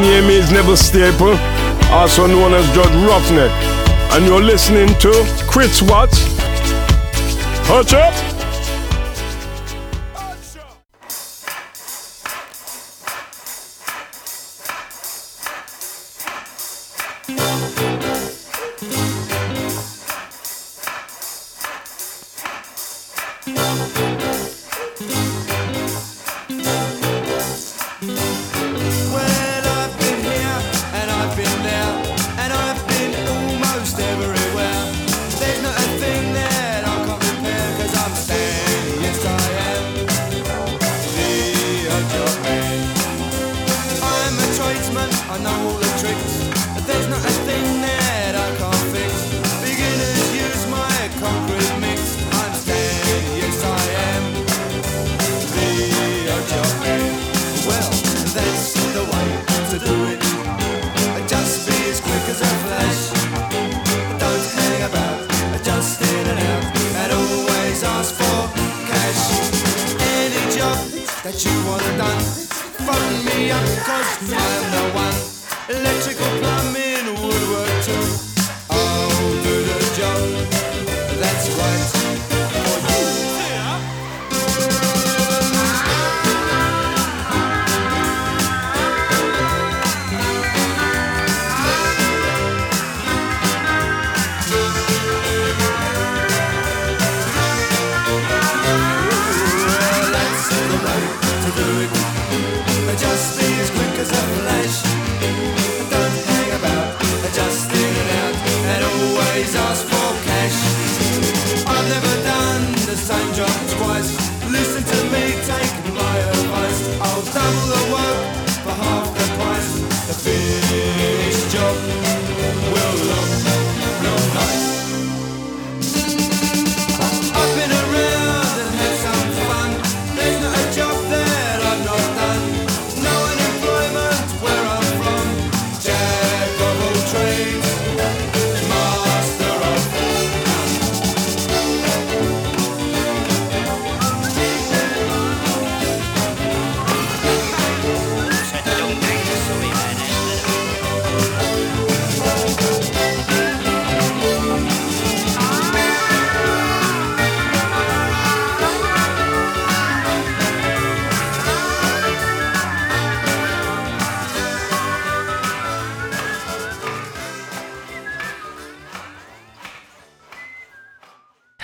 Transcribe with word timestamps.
Name 0.00 0.30
is 0.30 0.50
Neville 0.50 0.76
Staple, 0.76 1.36
also 1.90 2.26
known 2.26 2.54
as 2.54 2.64
Judge 2.74 2.94
Roughneck, 3.06 3.50
and 4.12 4.24
you're 4.24 4.42
listening 4.42 4.88
to 5.00 5.10
Chris 5.48 5.82
Watts. 5.82 6.18
Hutch 7.66 7.94
up. 7.94 8.29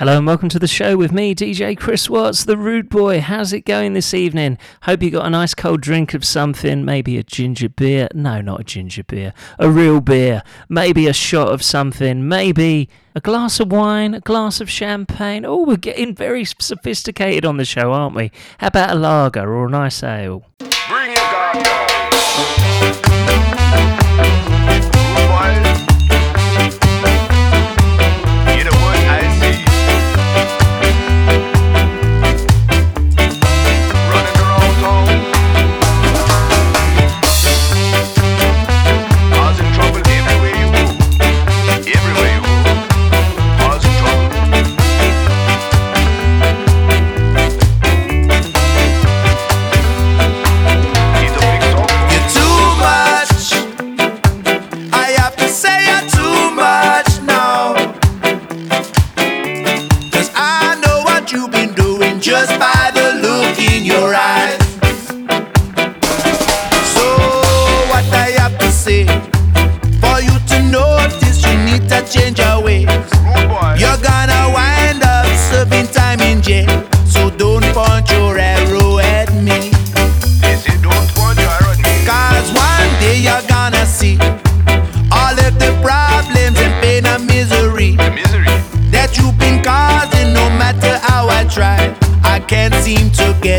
Hello 0.07 0.19
and 0.19 0.27
welcome 0.29 0.49
to 0.51 0.61
the 0.61 0.69
show 0.69 0.97
with 0.97 1.11
me, 1.11 1.35
DJ 1.35 1.77
Chris 1.77 2.09
Watts, 2.09 2.45
the 2.45 2.57
Rude 2.57 2.89
Boy. 2.89 3.21
How's 3.21 3.53
it 3.53 3.65
going 3.65 3.95
this 3.95 4.15
evening? 4.15 4.57
Hope 4.83 5.03
you 5.03 5.11
got 5.11 5.27
a 5.27 5.31
nice 5.31 5.53
cold 5.53 5.81
drink 5.81 6.15
of 6.15 6.25
something, 6.25 6.85
maybe 6.85 7.19
a 7.19 7.25
ginger 7.25 7.69
beer. 7.69 8.07
No, 8.15 8.41
not 8.41 8.61
a 8.61 8.63
ginger 8.63 9.03
beer, 9.03 9.33
a 9.59 9.69
real 9.69 10.01
beer. 10.01 10.45
Maybe 10.69 11.09
a 11.09 11.13
shot 11.13 11.49
of 11.49 11.61
something, 11.61 12.29
maybe 12.29 12.89
a 13.17 13.21
glass 13.21 13.59
of 13.59 13.73
wine, 13.73 14.15
a 14.15 14.21
glass 14.21 14.61
of 14.61 14.71
champagne. 14.71 15.45
Oh, 15.45 15.65
we're 15.65 15.77
getting 15.77 16.15
very 16.15 16.45
sophisticated 16.45 17.45
on 17.45 17.57
the 17.57 17.65
show, 17.65 17.93
aren't 17.93 18.15
we? 18.15 18.31
How 18.59 18.69
about 18.69 18.91
a 18.91 18.95
lager 18.95 19.53
or 19.53 19.67
a 19.67 19.71
nice 19.71 20.05
ale? 20.05 20.45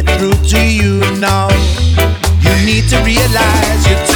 get 0.01 0.19
through 0.19 0.33
to 0.43 0.59
you 0.63 0.99
now. 1.19 1.47
You 2.41 2.53
need 2.65 2.89
to 2.89 2.97
realize 3.03 3.87
you 3.89 4.06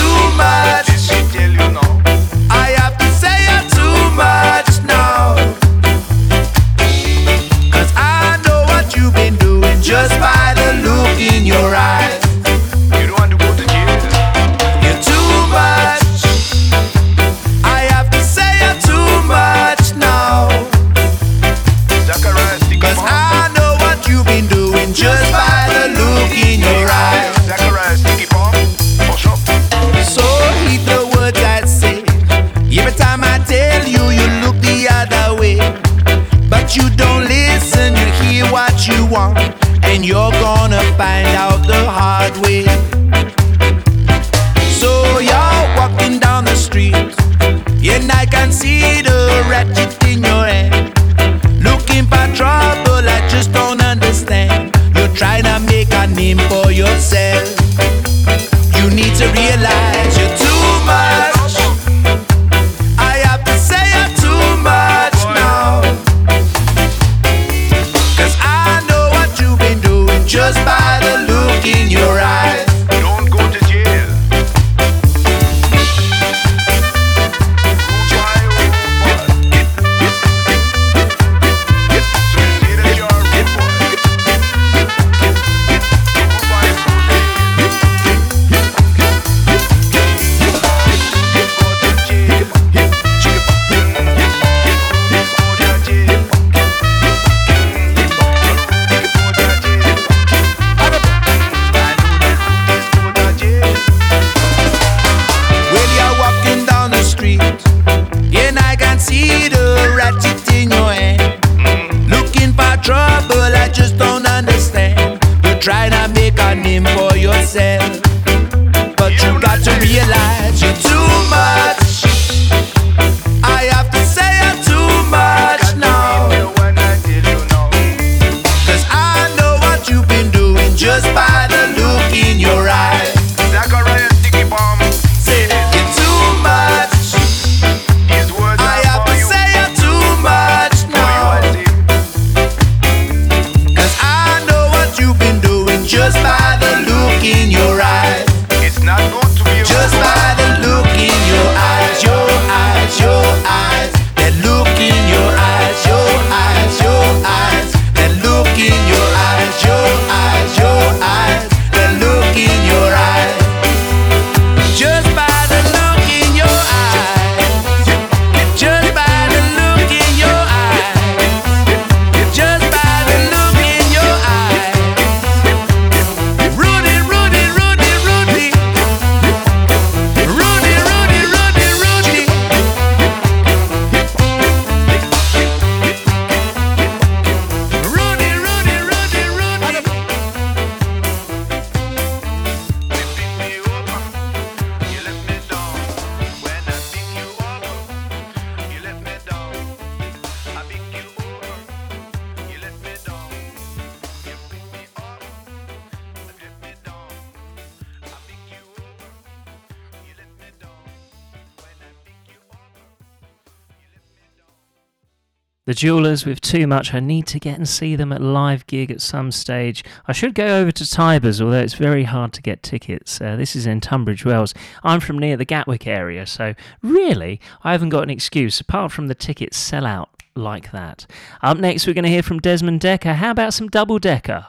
Jewelers 215.82 216.28
with 216.28 216.42
Too 216.42 216.68
Much. 216.68 216.94
I 216.94 217.00
need 217.00 217.26
to 217.26 217.40
get 217.40 217.58
and 217.58 217.68
see 217.68 217.96
them 217.96 218.14
at 218.14 218.22
live 218.22 218.68
gig 218.68 218.92
at 218.92 219.02
some 219.02 219.32
stage. 219.32 219.84
I 220.06 220.12
should 220.12 220.36
go 220.36 220.60
over 220.60 220.72
to 220.72 220.88
Tibers, 220.88 221.42
although 221.42 221.58
it's 221.58 221.74
very 221.74 222.04
hard 222.04 222.34
to 222.34 222.42
get 222.44 222.62
tickets. 222.62 223.20
Uh, 223.20 223.36
this 223.36 223.56
is 223.56 223.66
in 223.66 223.82
Tunbridge 223.82 224.24
Wells. 224.24 224.54
I'm 224.84 225.00
from 225.00 225.18
near 225.18 225.38
the 225.38 225.44
Gatwick 225.44 225.88
area, 225.88 226.28
so 226.28 226.54
really, 226.84 227.42
I 227.64 227.72
haven't 227.72 227.90
got 227.90 228.04
an 228.04 228.12
excuse 228.12 228.60
apart 228.60 228.92
from 228.92 229.08
the 229.08 229.16
tickets 229.16 229.58
sell 229.58 229.88
out 229.88 230.12
like 230.36 230.72
that. 230.72 231.08
Up 231.42 231.58
next, 231.58 231.88
we're 231.88 231.96
going 231.96 232.04
to 232.04 232.12
hear 232.12 232.22
from 232.22 232.38
Desmond 232.38 232.80
Dekker. 232.80 233.16
How 233.16 233.32
about 233.32 233.56
some 233.56 233.68
double 233.68 233.98
decker? 233.98 234.46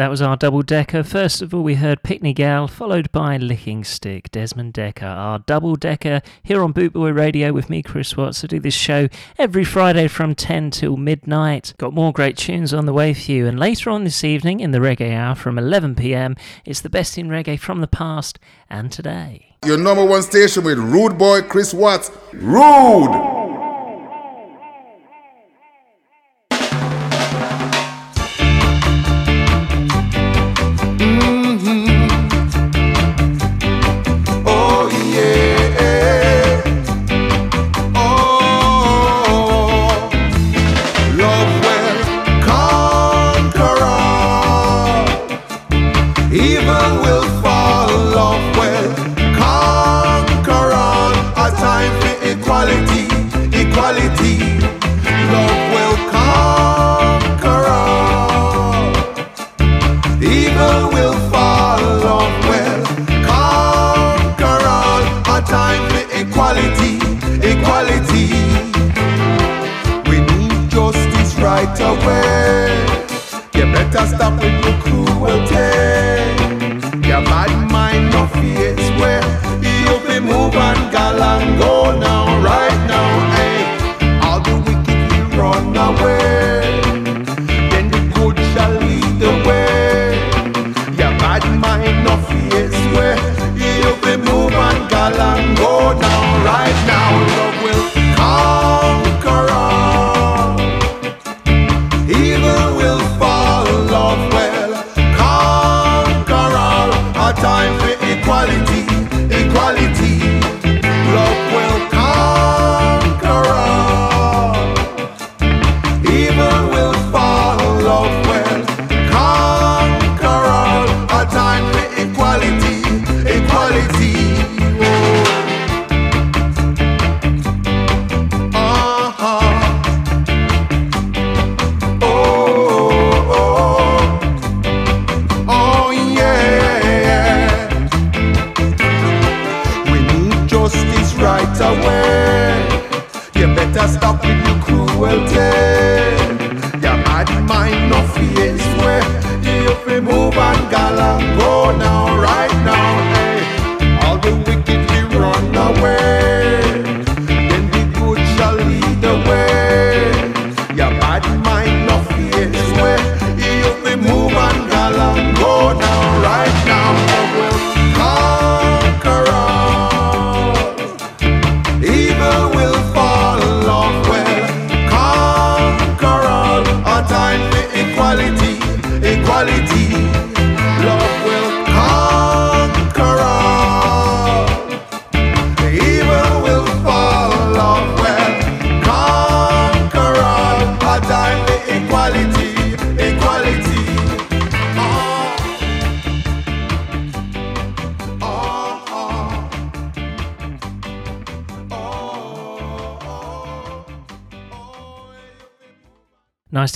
That 0.00 0.08
was 0.08 0.22
our 0.22 0.34
double 0.34 0.62
decker. 0.62 1.02
First 1.02 1.42
of 1.42 1.52
all, 1.52 1.62
we 1.62 1.74
heard 1.74 2.02
Pickney 2.02 2.32
Gal, 2.32 2.66
followed 2.66 3.12
by 3.12 3.36
Licking 3.36 3.84
Stick, 3.84 4.30
Desmond 4.30 4.72
Dekker, 4.72 5.02
our 5.02 5.40
double 5.40 5.76
decker 5.76 6.22
here 6.42 6.62
on 6.62 6.72
Bootboy 6.72 7.14
Radio 7.14 7.52
with 7.52 7.68
me, 7.68 7.82
Chris 7.82 8.16
Watts. 8.16 8.42
I 8.42 8.46
do 8.46 8.60
this 8.60 8.72
show 8.72 9.10
every 9.36 9.62
Friday 9.62 10.08
from 10.08 10.34
10 10.34 10.70
till 10.70 10.96
midnight. 10.96 11.74
Got 11.76 11.92
more 11.92 12.14
great 12.14 12.38
tunes 12.38 12.72
on 12.72 12.86
the 12.86 12.94
way 12.94 13.12
for 13.12 13.30
you. 13.30 13.46
And 13.46 13.60
later 13.60 13.90
on 13.90 14.04
this 14.04 14.24
evening 14.24 14.60
in 14.60 14.70
the 14.70 14.78
Reggae 14.78 15.14
Hour 15.14 15.34
from 15.34 15.58
11 15.58 15.96
pm, 15.96 16.34
it's 16.64 16.80
the 16.80 16.88
best 16.88 17.18
in 17.18 17.28
reggae 17.28 17.60
from 17.60 17.82
the 17.82 17.86
past 17.86 18.38
and 18.70 18.90
today. 18.90 19.54
Your 19.66 19.76
number 19.76 20.06
one 20.06 20.22
station 20.22 20.64
with 20.64 20.78
Rude 20.78 21.18
Boy 21.18 21.42
Chris 21.42 21.74
Watts. 21.74 22.10
Rude! 22.32 23.39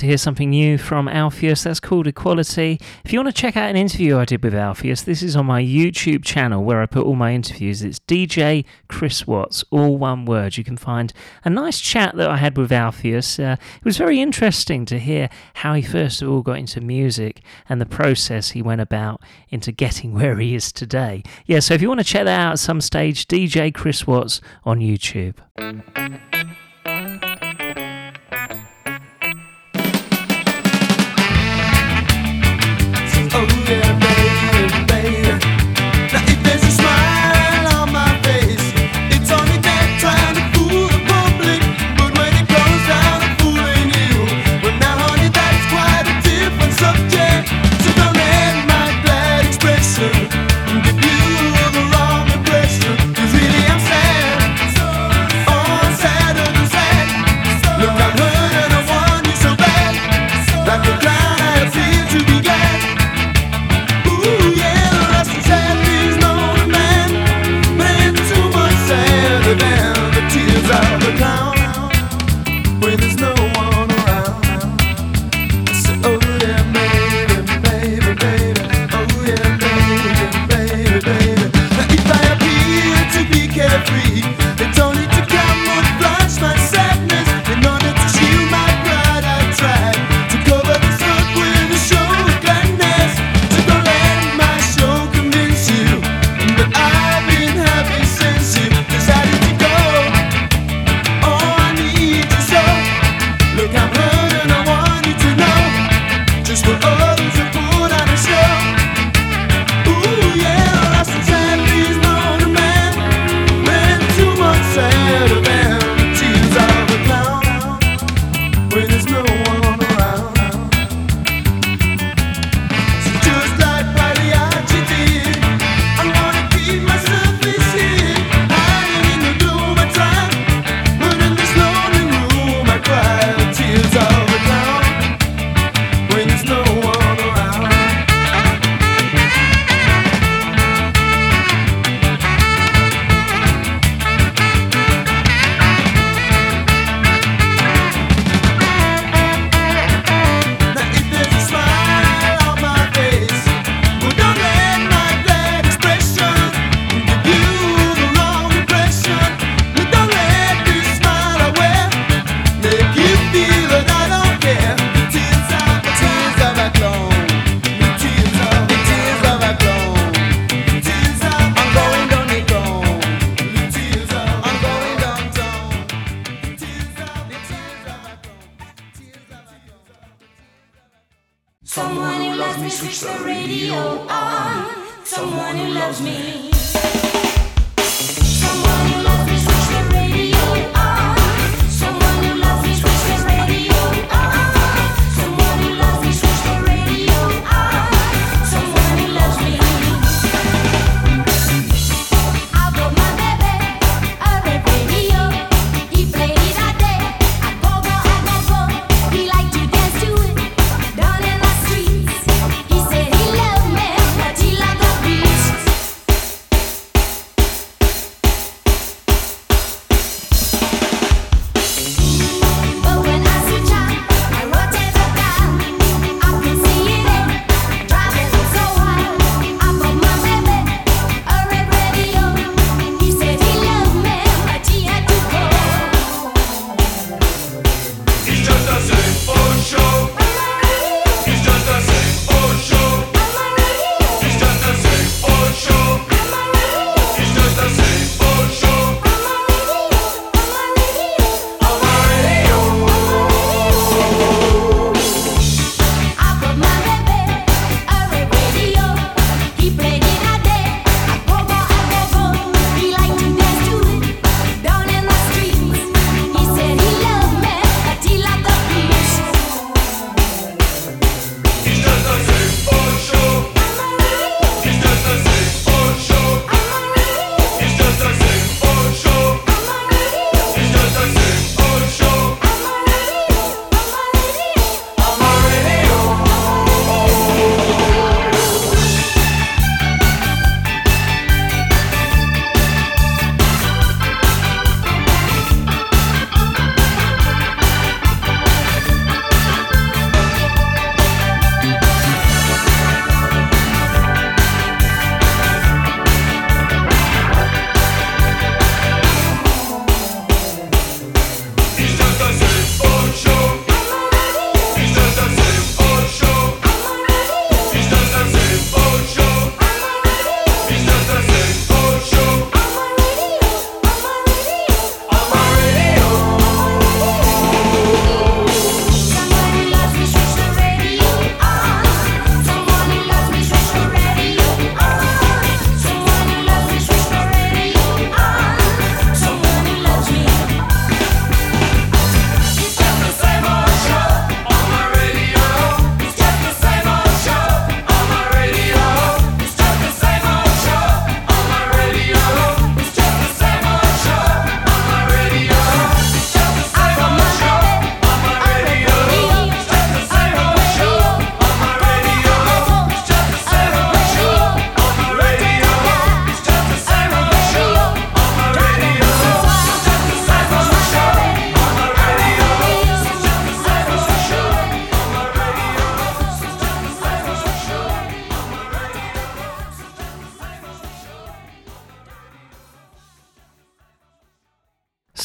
to 0.04 0.08
hear 0.08 0.18
something 0.18 0.50
new 0.50 0.76
from 0.76 1.08
Alpheus, 1.08 1.62
that's 1.62 1.80
called 1.80 2.06
Equality. 2.06 2.78
If 3.04 3.12
you 3.12 3.18
want 3.18 3.34
to 3.34 3.40
check 3.40 3.56
out 3.56 3.70
an 3.70 3.76
interview 3.76 4.18
I 4.18 4.26
did 4.26 4.44
with 4.44 4.54
Alpheus, 4.54 5.02
this 5.02 5.22
is 5.22 5.34
on 5.34 5.46
my 5.46 5.62
YouTube 5.62 6.24
channel 6.24 6.62
where 6.62 6.82
I 6.82 6.86
put 6.86 7.06
all 7.06 7.16
my 7.16 7.32
interviews. 7.32 7.82
It's 7.82 8.00
DJ 8.00 8.66
Chris 8.88 9.26
Watts, 9.26 9.64
all 9.70 9.96
one 9.96 10.26
word. 10.26 10.58
You 10.58 10.64
can 10.64 10.76
find 10.76 11.12
a 11.44 11.48
nice 11.48 11.80
chat 11.80 12.16
that 12.16 12.28
I 12.28 12.36
had 12.36 12.58
with 12.58 12.70
Alpheus. 12.70 13.38
Uh, 13.38 13.56
it 13.76 13.84
was 13.84 13.96
very 13.96 14.20
interesting 14.20 14.84
to 14.86 14.98
hear 14.98 15.30
how 15.54 15.72
he 15.72 15.80
first 15.82 16.20
of 16.20 16.30
all 16.30 16.42
got 16.42 16.58
into 16.58 16.82
music 16.82 17.40
and 17.68 17.80
the 17.80 17.86
process 17.86 18.50
he 18.50 18.60
went 18.60 18.82
about 18.82 19.22
into 19.48 19.72
getting 19.72 20.12
where 20.18 20.36
he 20.36 20.54
is 20.54 20.70
today. 20.70 21.22
Yeah, 21.46 21.60
so 21.60 21.72
if 21.72 21.80
you 21.80 21.88
want 21.88 22.00
to 22.00 22.04
check 22.04 22.24
that 22.24 22.40
out 22.40 22.52
at 22.52 22.58
some 22.58 22.82
stage, 22.82 23.26
DJ 23.26 23.72
Chris 23.72 24.06
Watts 24.06 24.42
on 24.64 24.80
YouTube. 24.80 25.36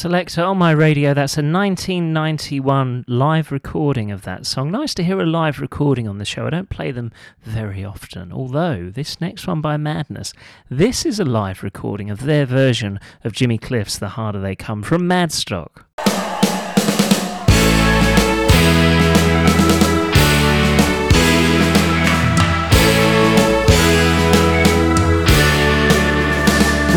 Selecter 0.00 0.48
on 0.48 0.56
my 0.56 0.70
radio. 0.70 1.12
That's 1.12 1.36
a 1.36 1.42
1991 1.42 3.04
live 3.06 3.52
recording 3.52 4.10
of 4.10 4.22
that 4.22 4.46
song. 4.46 4.70
Nice 4.70 4.94
to 4.94 5.04
hear 5.04 5.20
a 5.20 5.26
live 5.26 5.60
recording 5.60 6.08
on 6.08 6.16
the 6.16 6.24
show. 6.24 6.46
I 6.46 6.50
don't 6.50 6.70
play 6.70 6.90
them 6.90 7.12
very 7.42 7.84
often. 7.84 8.32
Although, 8.32 8.88
this 8.88 9.20
next 9.20 9.46
one 9.46 9.60
by 9.60 9.76
Madness, 9.76 10.32
this 10.70 11.04
is 11.04 11.20
a 11.20 11.24
live 11.26 11.62
recording 11.62 12.08
of 12.08 12.22
their 12.22 12.46
version 12.46 12.98
of 13.24 13.34
Jimmy 13.34 13.58
Cliff's 13.58 13.98
The 13.98 14.08
Harder 14.08 14.40
They 14.40 14.56
Come 14.56 14.82
from 14.82 15.02
Madstock. 15.02 15.84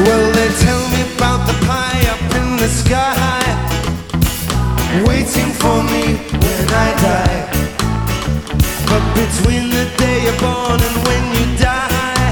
Well, 0.05 0.31
they 0.31 0.47
tell 0.63 0.89
me 0.89 1.01
about 1.17 1.45
the 1.47 1.65
pie 1.65 1.82
the 2.63 2.69
sky, 2.69 3.43
waiting 5.05 5.51
for 5.59 5.83
me 5.91 6.15
when 6.43 6.67
I 6.87 6.89
die. 7.03 7.41
But 8.87 9.03
between 9.19 9.67
the 9.69 9.85
day 9.99 10.23
you're 10.23 10.39
born 10.39 10.79
and 10.87 10.97
when 11.05 11.23
you 11.35 11.45
die, 11.59 12.31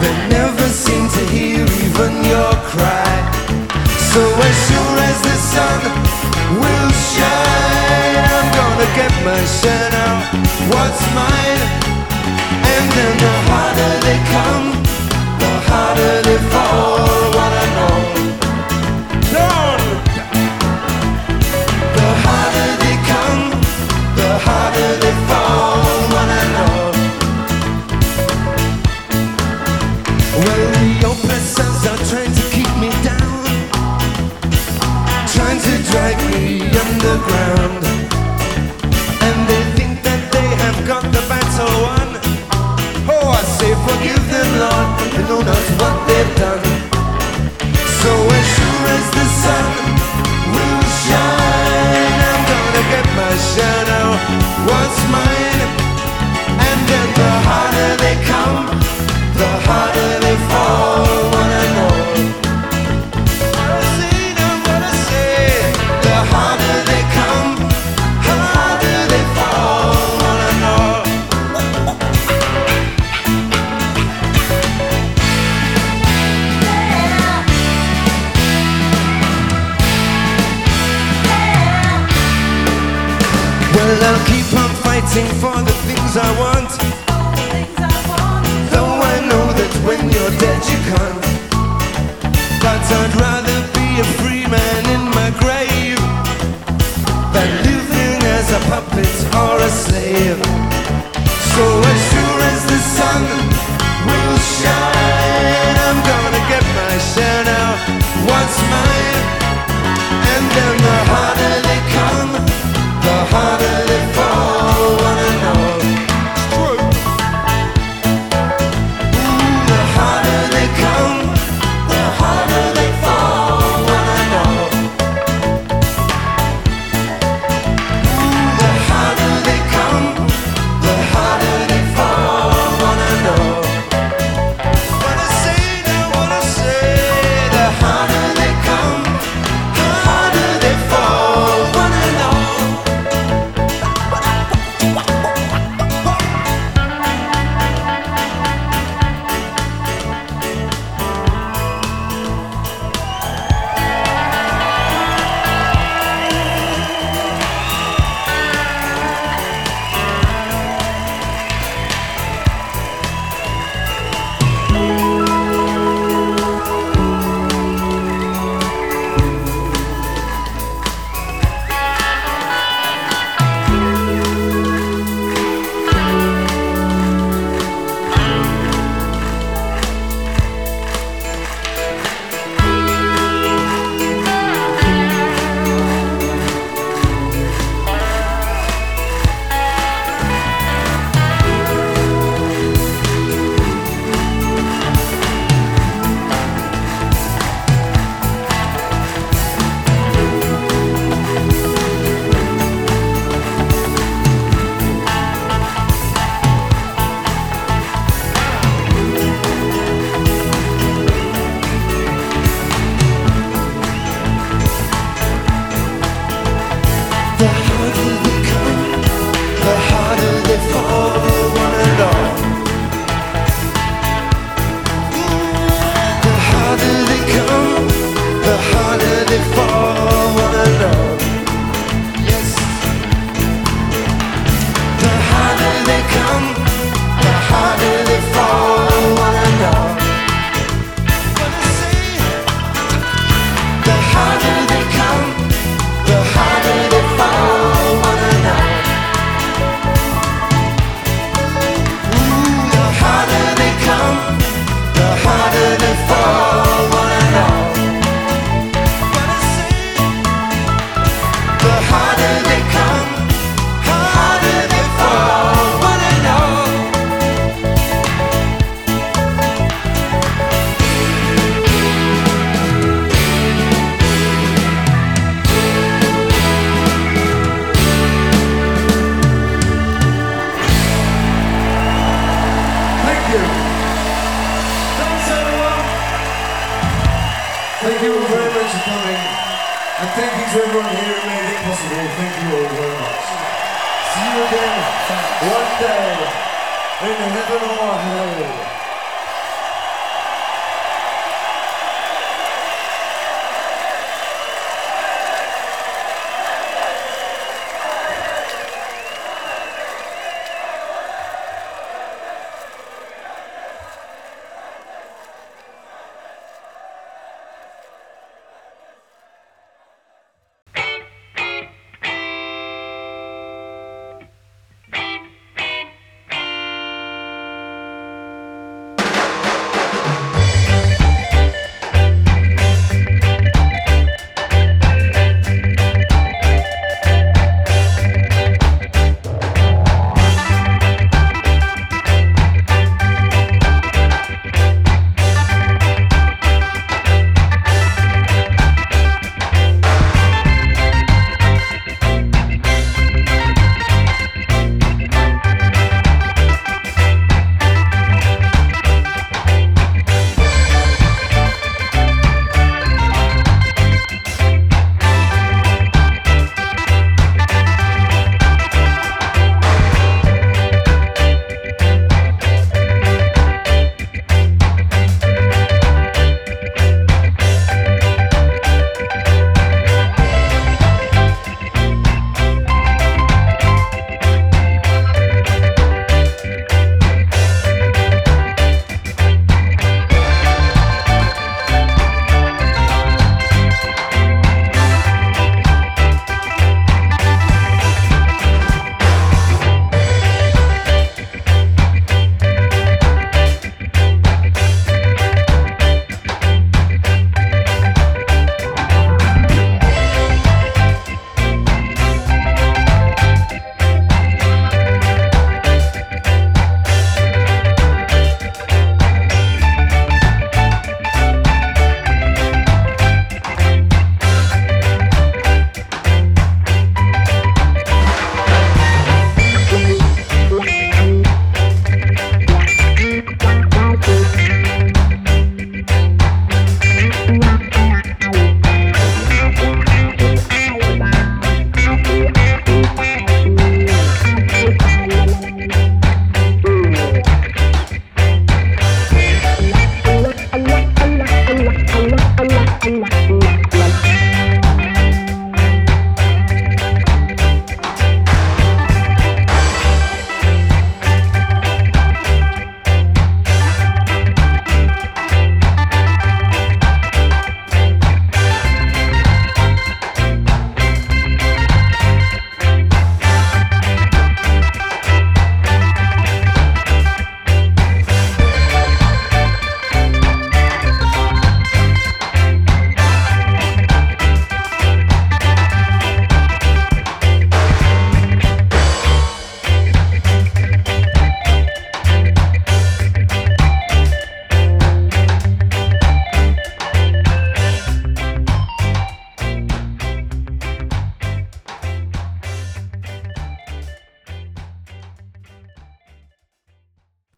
they 0.00 0.14
never 0.34 0.66
seem 0.66 1.04
to 1.16 1.22
hear 1.30 1.62
even 1.84 2.12
your 2.32 2.54
cry. 2.72 3.14
So 4.10 4.20
as 4.48 4.56
sure 4.66 4.96
as 5.10 5.18
the 5.28 5.36
sun 5.52 5.80
will 6.58 6.90
shine, 7.14 8.18
I'm 8.34 8.48
gonna 8.58 8.88
get 8.98 9.12
my 9.28 9.40
share 9.58 9.90
now. 9.94 10.14
What's 10.74 11.02
mine? 11.14 11.62
And 12.72 12.84
then 12.96 13.14
the 13.22 13.34
harder 13.48 13.94
they 14.06 14.18
come, 14.34 14.66
the 15.38 15.52
harder 15.70 16.14
they 16.26 16.38
fall. 16.50 17.03
What 45.26 46.06
they've 46.06 46.36
done. 46.36 46.60
So 48.02 48.12
as 48.12 48.46
sure 48.54 48.86
as 48.96 49.06
the 49.16 49.26
sun 49.40 49.66
will 50.52 50.82
shine, 51.00 52.20
I'm 52.28 52.42
gonna 52.50 52.84
get 52.92 53.06
my 53.16 53.32
share 53.50 53.84
now. 53.86 54.08
What's 54.68 55.33
on 85.16 85.24
fighting 85.24 85.40
for 85.40 85.62
the 85.62 85.72
things 85.86 86.16
I 86.16 86.30
want. 86.38 86.70
Though 88.70 88.98
I 89.12 89.20
know 89.28 89.46
that 89.52 89.72
when 89.86 90.10
you're 90.10 90.34
dead 90.40 90.62
you 90.70 90.78
can't. 90.90 91.24
But 92.60 92.82
I'd 92.82 93.14
rather 93.20 93.58
be 93.74 94.00
a 94.00 94.04
free 94.18 94.46
man 94.46 94.82
in 94.94 95.02
my 95.10 95.30
grave 95.38 96.00
than 97.32 97.50
living 97.62 98.22
as 98.38 98.50
a 98.52 98.60
puppet 98.70 99.14
or 99.34 99.58
a 99.58 99.70
slave. 99.70 100.40
So 101.54 101.64
as 101.92 102.00
sure 102.10 102.40
as 102.52 102.64
the 102.66 102.80
sun 102.96 103.22
will 104.06 104.38
shine, 104.38 104.93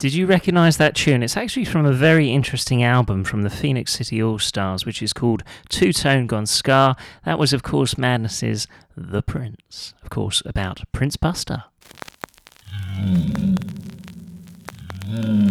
Did 0.07 0.15
you 0.15 0.27
recognize 0.27 0.77
that 0.77 0.95
tune? 0.95 1.25
It's 1.25 1.37
actually 1.37 1.65
from 1.65 1.85
a 1.85 1.91
very 1.93 2.31
interesting 2.31 2.85
album 2.85 3.25
from 3.25 3.43
the 3.43 3.51
Phoenix 3.51 3.93
City 3.93 4.23
All 4.23 4.39
Stars, 4.39 4.87
which 4.87 5.03
is 5.03 5.13
called 5.13 5.43
Two 5.69 5.93
Tone 5.93 6.29
Gone 6.29 6.47
Ska. 6.47 6.95
That 7.25 7.41
was, 7.41 7.53
of 7.53 7.65
course, 7.65 7.99
Madness's 7.99 8.69
The 8.97 9.21
Prince, 9.21 9.95
of 10.05 10.11
course, 10.11 10.45
about 10.47 10.83
Prince 10.93 11.17
Buster. 11.17 11.65
Mm. 13.01 13.57
Mm. 15.07 15.46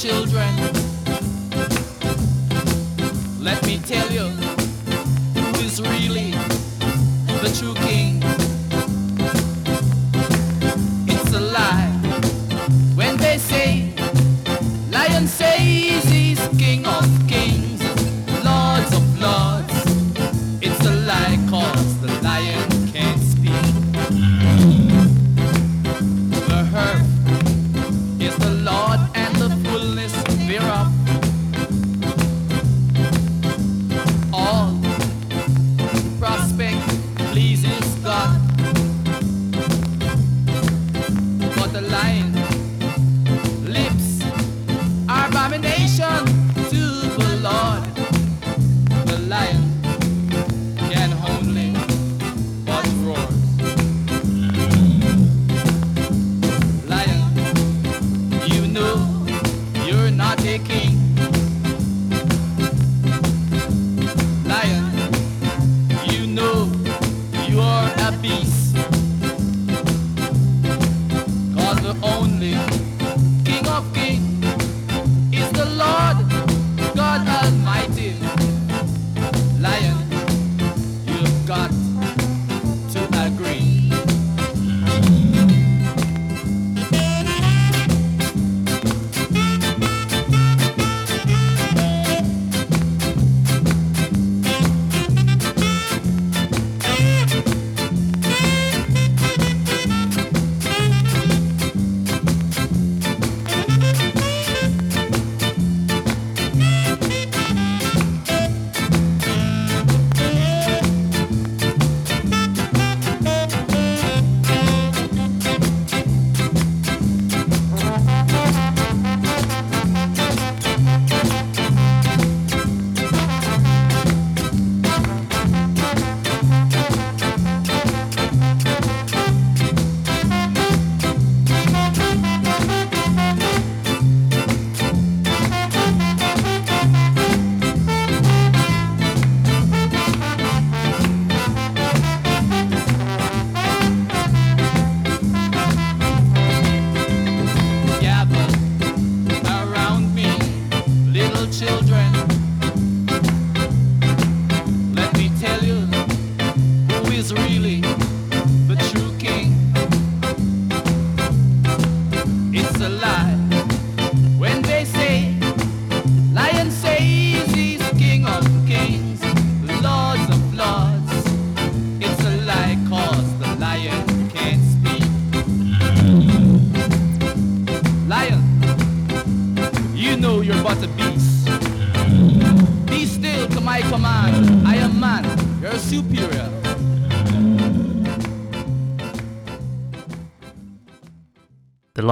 children. 0.00 0.79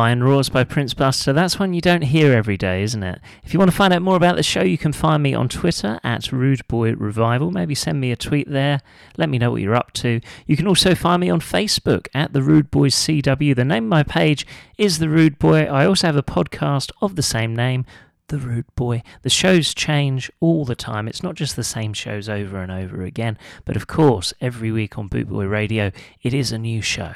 Lion 0.09 0.25
Roars 0.25 0.49
by 0.49 0.65
Prince 0.65 0.95
Buster. 0.95 1.35
That's 1.35 1.59
one 1.59 1.75
you 1.75 1.83
don't 1.83 2.01
hear 2.01 2.33
every 2.33 2.57
day, 2.57 2.83
isn't 2.83 3.03
it? 3.03 3.21
If 3.45 3.53
you 3.53 3.59
want 3.59 3.71
to 3.71 3.77
find 3.77 3.93
out 3.93 4.01
more 4.01 4.17
about 4.17 4.37
the 4.37 4.43
show, 4.43 4.63
you 4.63 4.79
can 4.79 4.95
find 4.95 5.23
me 5.23 5.35
on 5.35 5.51
Twitter 5.51 6.01
at 6.03 6.33
Rude 6.33 6.67
Boy 6.67 6.95
Revival. 6.95 7.51
Maybe 7.51 7.75
send 7.75 8.01
me 8.01 8.11
a 8.11 8.17
tweet 8.17 8.51
there. 8.51 8.81
Let 9.19 9.29
me 9.29 9.37
know 9.37 9.51
what 9.51 9.61
you're 9.61 9.75
up 9.75 9.93
to. 9.95 10.23
You 10.47 10.57
can 10.57 10.67
also 10.67 10.95
find 10.95 11.21
me 11.21 11.29
on 11.29 11.41
Facebook 11.41 12.09
at 12.15 12.33
The 12.33 12.41
Rude 12.41 12.71
Boys 12.71 12.95
CW. 12.95 13.55
The 13.55 13.67
name 13.67 13.85
of 13.85 13.91
my 13.91 14.03
page 14.03 14.47
is 14.79 14.99
The 14.99 15.11
Rude 15.11 15.39
Boy. 15.39 15.65
I 15.65 15.85
also 15.85 16.07
have 16.07 16.17
a 16.17 16.23
podcast 16.23 16.91
of 17.03 17.15
the 17.15 17.23
same 17.23 17.55
name. 17.55 17.85
The 18.29 18.39
Rude 18.39 18.75
Boy. 18.77 19.03
The 19.21 19.29
shows 19.29 19.75
change 19.75 20.33
all 20.41 20.65
the 20.65 20.75
time. 20.75 21.07
It's 21.07 21.23
not 21.23 21.35
just 21.35 21.55
the 21.55 21.63
same 21.63 21.93
shows 21.93 22.31
over 22.31 22.63
and 22.63 22.73
over 22.73 23.03
again, 23.03 23.37
but 23.67 23.77
of 23.77 23.87
course, 23.87 24.33
every 24.41 24.73
week 24.73 24.97
on 24.97 25.09
Boot 25.09 25.29
Boy 25.29 25.45
Radio, 25.45 25.93
it 26.23 26.33
is 26.33 26.51
a 26.51 26.59
new 26.59 26.81
show. 26.81 27.13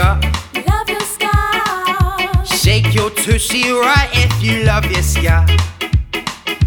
Love 0.00 0.88
your 0.88 1.00
ska. 1.00 1.28
Love 1.28 2.20
your 2.20 2.44
ska. 2.44 2.56
Shake 2.56 2.94
your 2.94 3.10
tushy 3.10 3.70
right 3.70 4.08
if 4.12 4.42
you 4.42 4.64
love 4.64 4.86
your. 4.86 5.44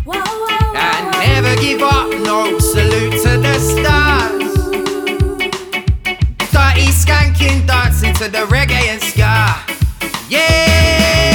Whoa, 0.05 0.21
whoa, 0.21 0.75
And 0.75 1.05
never 1.25 1.55
give 1.59 1.81
up, 1.81 2.09
no 2.21 2.59
salute 2.59 3.21
to 3.23 3.37
the 3.45 3.57
stars. 3.59 4.53
Dirty 6.51 6.87
skanking 6.91 7.65
dancing 7.65 8.13
to 8.15 8.29
the 8.29 8.45
reggae 8.53 8.87
and 8.93 9.01
ska. 9.01 9.55
Yeah! 10.29 11.32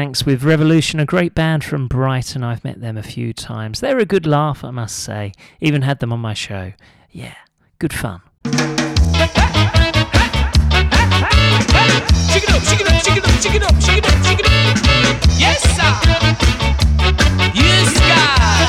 Skanks 0.00 0.24
with 0.24 0.42
Revolution, 0.44 0.98
a 0.98 1.04
great 1.04 1.34
band 1.34 1.62
from 1.62 1.86
Brighton. 1.86 2.42
I've 2.42 2.64
met 2.64 2.80
them 2.80 2.96
a 2.96 3.02
few 3.02 3.34
times. 3.34 3.80
They're 3.80 3.98
a 3.98 4.06
good 4.06 4.26
laugh, 4.26 4.64
I 4.64 4.70
must 4.70 4.98
say. 4.98 5.34
Even 5.60 5.82
had 5.82 5.98
them 5.98 6.10
on 6.10 6.20
my 6.20 6.32
show. 6.32 6.72
Yeah, 7.10 7.34
good 7.78 7.92
fun. 7.92 8.22
Yes, 15.36 15.60
sir. 15.76 15.92
Yes, 17.52 17.92
God. 18.08 18.68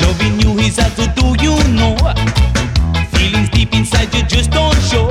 Loving 0.00 0.40
you 0.40 0.58
is 0.60 0.78
hard 0.78 0.96
to 0.96 1.06
do, 1.20 1.36
you 1.44 1.54
know. 1.74 1.96
Feelings 3.10 3.50
deep 3.50 3.74
inside 3.74 4.14
you 4.14 4.22
just 4.22 4.50
don't 4.52 4.80
show. 4.80 5.10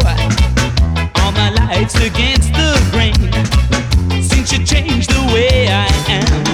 All 1.21 1.31
my 1.33 1.51
life's 1.51 1.93
against 2.03 2.51
the 2.53 2.74
you 4.59 4.65
changed 4.65 5.09
the 5.09 5.33
way 5.33 5.67
I 5.67 5.87
am, 6.07 6.44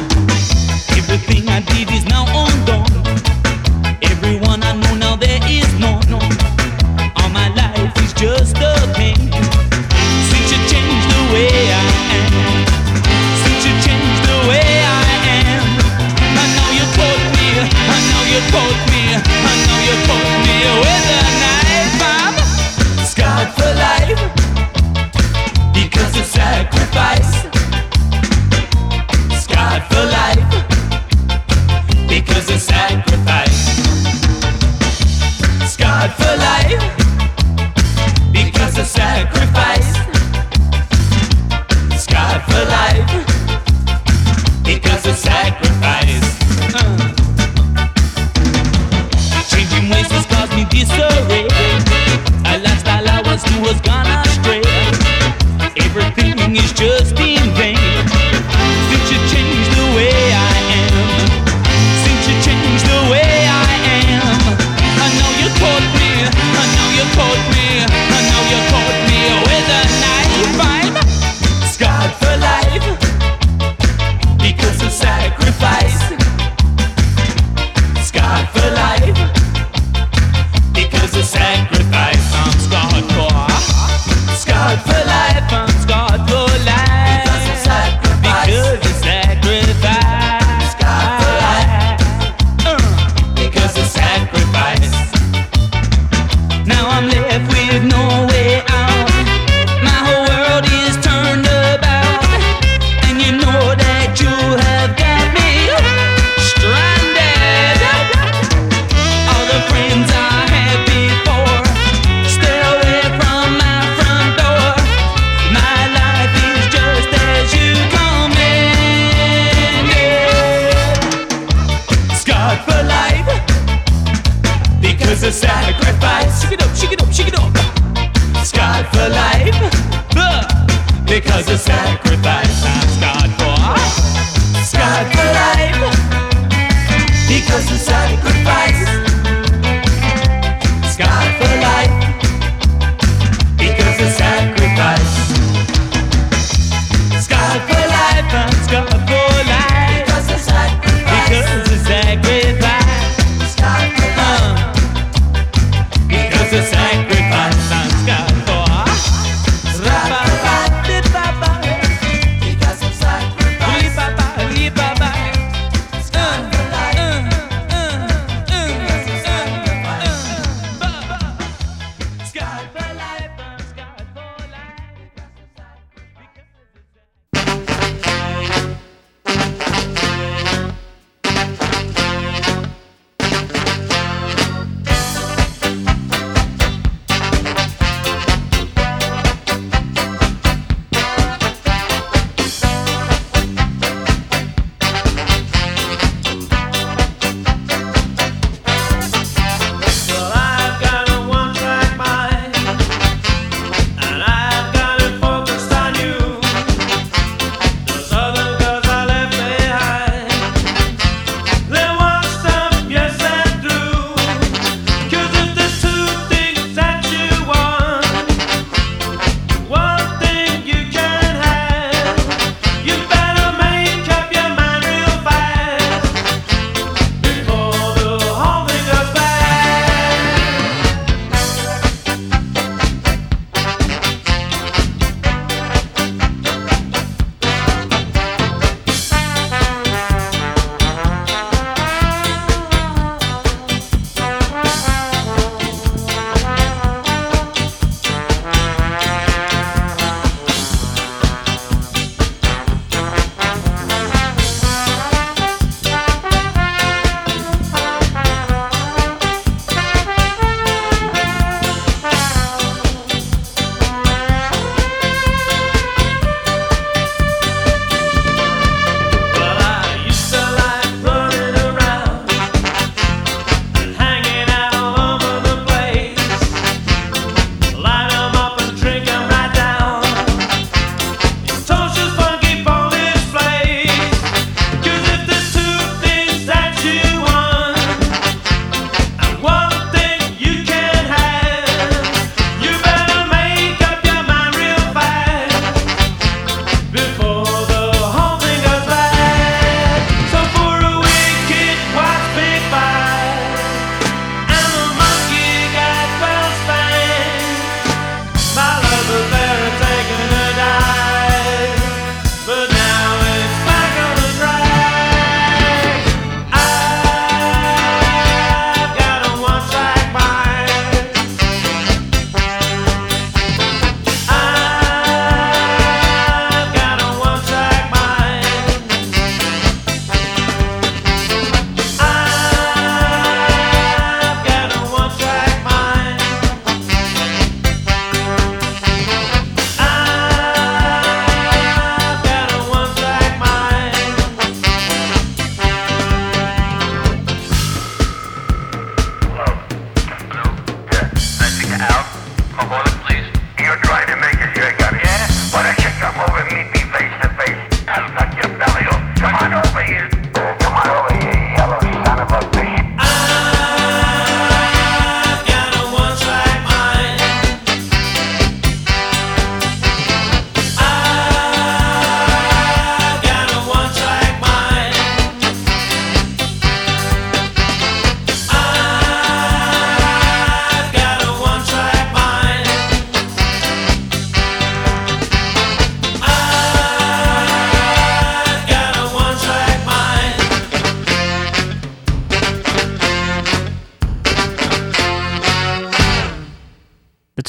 you. 36.71 37.00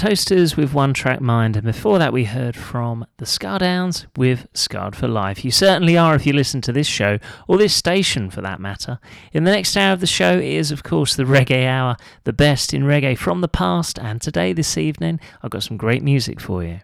Toasters 0.03 0.57
with 0.57 0.75
One 0.75 0.93
Track 0.95 1.21
Mind, 1.21 1.55
and 1.55 1.65
before 1.65 2.01
that, 2.01 2.13
we 2.13 2.25
heard 2.25 2.57
from 2.57 3.07
the 3.19 3.25
Scar 3.25 3.61
Downs 3.61 4.09
with 4.17 4.49
Scarred 4.53 4.97
for 4.97 5.07
Life. 5.07 5.45
You 5.45 5.53
certainly 5.53 5.97
are 5.97 6.17
if 6.17 6.27
you 6.27 6.33
listen 6.33 6.61
to 6.63 6.73
this 6.73 6.89
show, 6.89 7.21
or 7.47 7.57
this 7.57 7.73
station 7.73 8.29
for 8.29 8.41
that 8.41 8.59
matter. 8.59 8.99
In 9.33 9.45
the 9.45 9.53
next 9.53 9.77
hour 9.77 9.93
of 9.93 10.01
the 10.01 10.09
show 10.09 10.37
is, 10.37 10.73
of 10.73 10.83
course, 10.83 11.15
the 11.15 11.23
Reggae 11.23 11.69
Hour, 11.69 11.97
the 12.25 12.33
best 12.33 12.75
in 12.75 12.83
reggae 12.83 13.17
from 13.17 13.43
the 13.43 13.49
past, 13.49 13.97
and 13.97 14.21
today, 14.21 14.53
this 14.53 14.77
evening, 14.77 15.21
I've 15.41 15.53
got 15.53 15.63
some 15.63 15.77
great 15.77 16.03
music 16.03 16.41
for 16.41 16.65
you. 16.65 16.81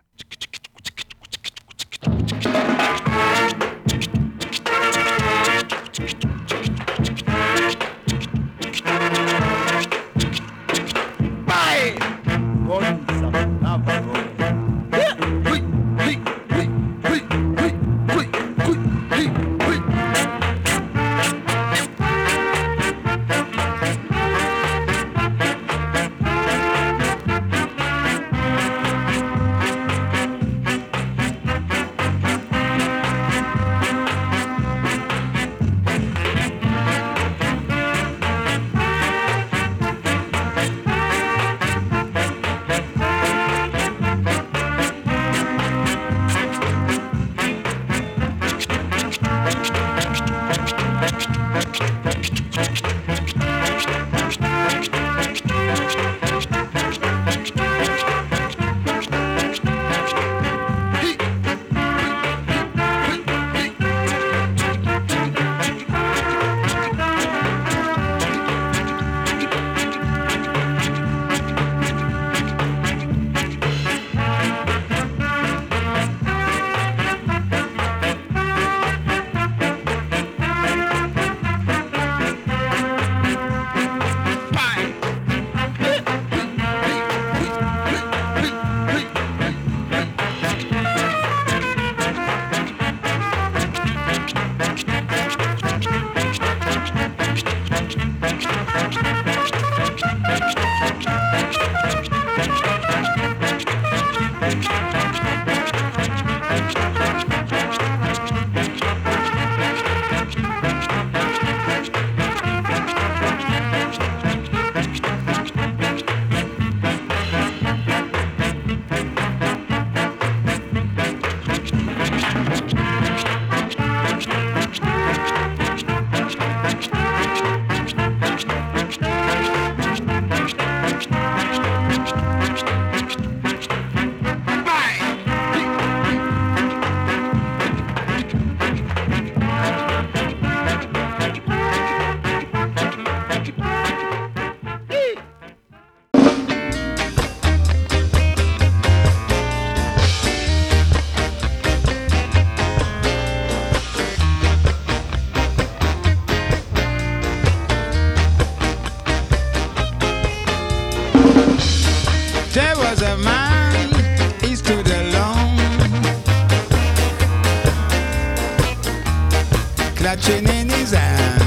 Clutching 170.09 170.49
in 170.49 170.71
his 170.71 170.93
hands 170.93 171.38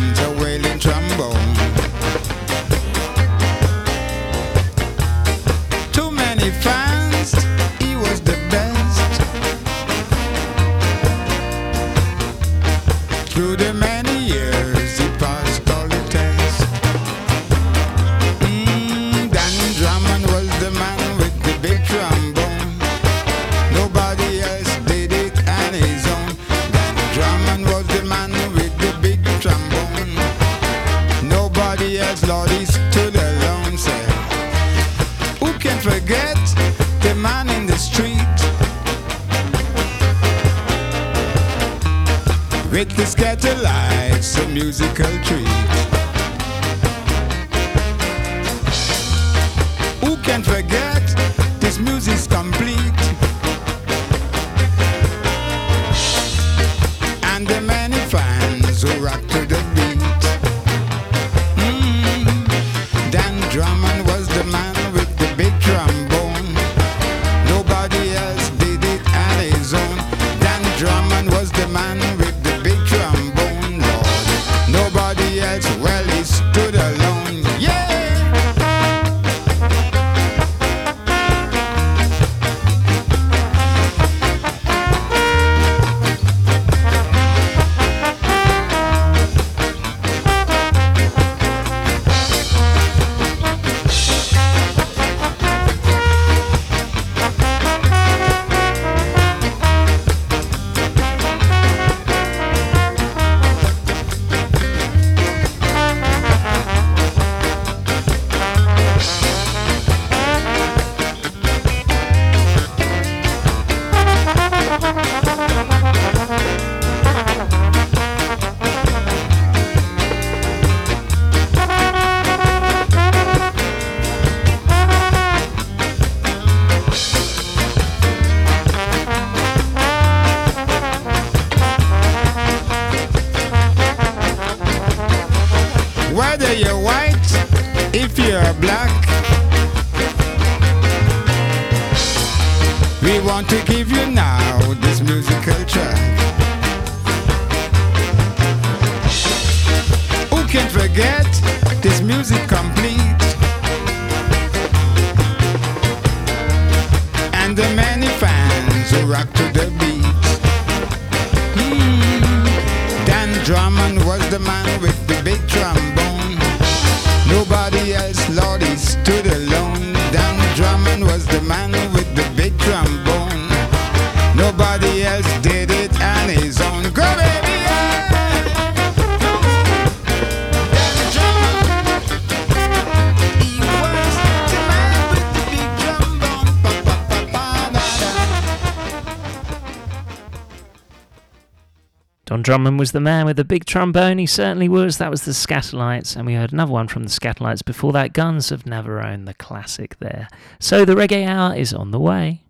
Drummond 192.52 192.80
was 192.80 192.92
the 192.92 193.00
man 193.00 193.26
with 193.26 193.38
the 193.38 193.46
big 193.46 193.64
trombone, 193.64 194.18
he 194.18 194.26
certainly 194.26 194.68
was. 194.68 194.98
That 194.98 195.10
was 195.10 195.24
the 195.24 195.32
Skatalites, 195.32 196.18
and 196.18 196.26
we 196.26 196.34
heard 196.34 196.52
another 196.52 196.74
one 196.74 196.90
from 196.90 197.04
the 197.04 197.10
Skatalites 197.10 197.64
before 197.64 197.94
that 197.94 198.12
Guns 198.12 198.52
of 198.52 198.66
Navarone, 198.66 199.26
the 199.26 199.34
classic 199.34 199.98
there. 200.00 200.28
So 200.60 200.84
the 200.84 200.94
Reggae 200.94 201.26
Hour 201.26 201.56
is 201.56 201.74
on 201.74 201.92
the 201.92 202.00
way. 202.00 202.44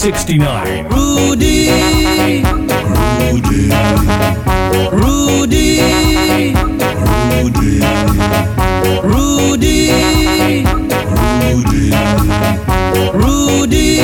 1969. 0.00 0.86
Rudy. 0.94 1.70
Rudy. 3.18 3.66
Rudy. 4.94 5.82
Rudy. 7.42 7.82
Rudy. 9.02 9.90
Rudy. 13.12 13.98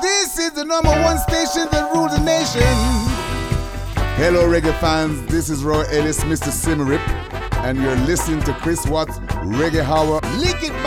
This 0.00 0.38
is 0.38 0.52
the 0.52 0.64
number 0.64 0.90
one 0.90 1.18
station 1.18 1.66
that 1.72 1.90
rules 1.92 2.16
the 2.16 2.22
nation. 2.22 2.62
Hello, 4.14 4.48
reggae 4.48 4.78
fans. 4.78 5.26
This 5.26 5.50
is 5.50 5.64
Roy 5.64 5.82
Ellis, 5.90 6.20
Mr. 6.22 6.52
Symarip, 6.52 7.02
and 7.64 7.82
you're 7.82 7.96
listening 8.06 8.40
to 8.44 8.52
Chris 8.52 8.86
Watts 8.86 9.18
Reggae 9.58 9.82
Hour. 9.82 10.20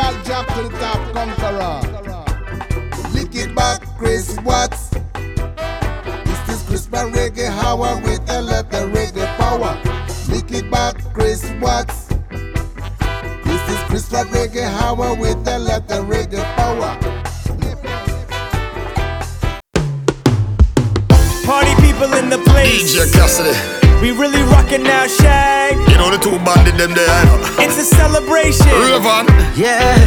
Lick 0.09 0.17
it 0.17 0.25
back, 0.25 0.25
jump 0.25 0.47
to 0.47 0.63
the 0.63 0.69
top, 0.79 1.13
conqueror. 1.13 1.81
Lick 3.13 3.35
it 3.35 3.55
back, 3.55 3.81
Chris 3.97 4.37
Watts. 4.43 4.89
This 6.25 6.49
is 6.49 6.63
Chris 6.63 6.89
Watts 6.89 7.15
Reggae 7.15 7.47
Hour 7.47 8.01
with 8.01 8.27
a 8.29 8.41
lot 8.41 8.73
of 8.73 8.89
reggae 8.89 9.27
power. 9.37 9.77
Lick 10.29 10.51
it 10.51 10.71
back, 10.71 10.95
Chris 11.13 11.51
Watts. 11.61 12.07
This 13.43 13.69
is 13.69 13.79
Chris 13.87 14.11
Watts 14.11 14.29
Reggae 14.31 14.65
Hour 14.81 15.13
with 15.15 15.47
a 15.47 15.59
lot 15.59 15.91
of 15.91 16.05
reggae 16.05 16.43
power. 16.55 16.97
Party 21.45 21.75
people 21.81 22.13
in 22.13 22.29
the 22.29 22.41
place. 22.47 22.95
DJ 22.95 23.13
Cassidy. 23.13 23.78
We 24.01 24.11
really 24.11 24.41
rockin' 24.43 24.83
now, 24.83 25.07
Shag. 25.07 25.75
You 25.91 25.97
know 25.97 26.09
the 26.09 26.17
two 26.17 26.31
bandit 26.45 26.77
them 26.77 26.93
there, 26.93 27.23
It's 27.59 27.77
a 27.77 27.83
celebration. 27.83 28.67
Rayvon. 28.67 29.27
Yeah. 29.57 29.99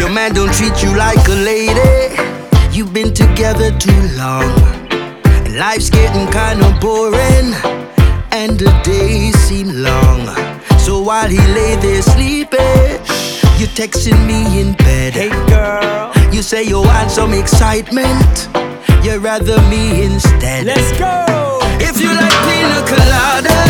Your 0.00 0.10
man 0.10 0.34
don't 0.34 0.52
treat 0.52 0.82
you 0.82 0.96
like 0.96 1.22
a 1.28 1.38
lady. 1.50 2.14
You've 2.72 2.92
been 2.92 3.14
together 3.14 3.70
too 3.78 4.02
long. 4.18 4.50
And 5.46 5.56
life's 5.56 5.90
getting 5.90 6.26
kinda 6.32 6.76
boring. 6.80 7.54
And 8.32 8.58
the 8.58 8.72
days 8.82 9.36
seem 9.46 9.68
long. 9.82 10.26
So 10.78 11.00
while 11.00 11.28
he 11.28 11.38
lay 11.38 11.76
there 11.76 12.02
sleeping, 12.02 12.98
you 13.58 13.66
texting 13.78 14.26
me 14.26 14.60
in 14.60 14.72
bed. 14.74 15.12
Hey 15.14 15.30
girl. 15.48 16.10
You 16.32 16.42
say 16.42 16.64
you 16.64 16.80
want 16.80 17.12
some 17.12 17.32
excitement. 17.32 18.48
You'd 19.04 19.22
rather 19.22 19.60
me 19.68 20.02
instead. 20.02 20.64
Let's 20.64 20.90
go. 20.98 21.26
If 21.78 22.00
you 22.00 22.08
like 22.08 22.32
pina 22.48 22.80
colada, 22.88 23.60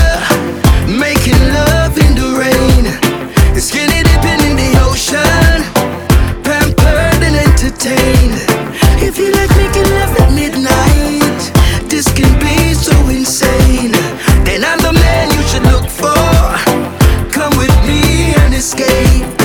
making 0.86 1.40
love 1.52 1.98
in 1.98 2.14
the 2.14 2.38
rain, 2.38 2.84
skinny 3.58 4.04
dipping 4.04 4.46
in 4.46 4.54
the 4.54 4.70
ocean, 4.86 5.58
pampered 6.44 7.20
and 7.26 7.34
entertained. 7.34 8.38
If 9.02 9.18
you 9.18 9.32
like 9.32 9.50
making 9.56 9.90
love 9.98 10.14
at 10.22 10.32
midnight, 10.32 11.42
this 11.90 12.06
can 12.14 12.30
be 12.38 12.72
so 12.72 12.94
insane. 13.08 13.90
Then 14.46 14.62
I'm 14.62 14.78
the 14.78 14.92
man 14.92 15.32
you 15.34 15.42
should 15.50 15.64
look 15.64 15.90
for. 15.90 16.14
Come 17.32 17.58
with 17.58 17.74
me 17.84 18.34
and 18.36 18.54
escape, 18.54 18.84
escape. 18.84 19.43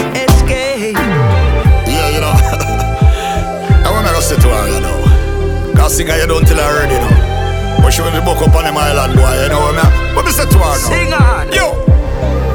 Cause 5.89 5.97
singer 5.97 6.21
you 6.21 6.27
don't 6.29 6.45
tell 6.45 6.61
her 6.61 6.69
already, 6.69 6.93
you 6.93 7.01
know. 7.01 7.81
But 7.81 7.89
she 7.89 8.05
want 8.05 8.13
to 8.13 8.21
book 8.21 8.37
up 8.45 8.53
on 8.53 8.61
them 8.61 8.77
island, 8.77 9.17
boy, 9.17 9.25
you 9.41 9.49
know 9.49 9.73
what 9.73 9.73
I 9.73 9.89
mean? 9.89 10.13
What 10.13 10.21
me 10.21 10.29
say 10.29 10.45
to 10.45 10.59
her 10.61 10.77
now? 10.77 10.85
Sing 10.85 11.09
on. 11.17 11.49
Yo! 11.49 11.81